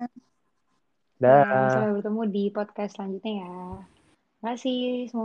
[1.18, 1.68] Dadah.
[1.74, 3.54] Sampai bertemu di podcast selanjutnya ya.
[4.38, 4.80] Terima kasih
[5.10, 5.22] semua.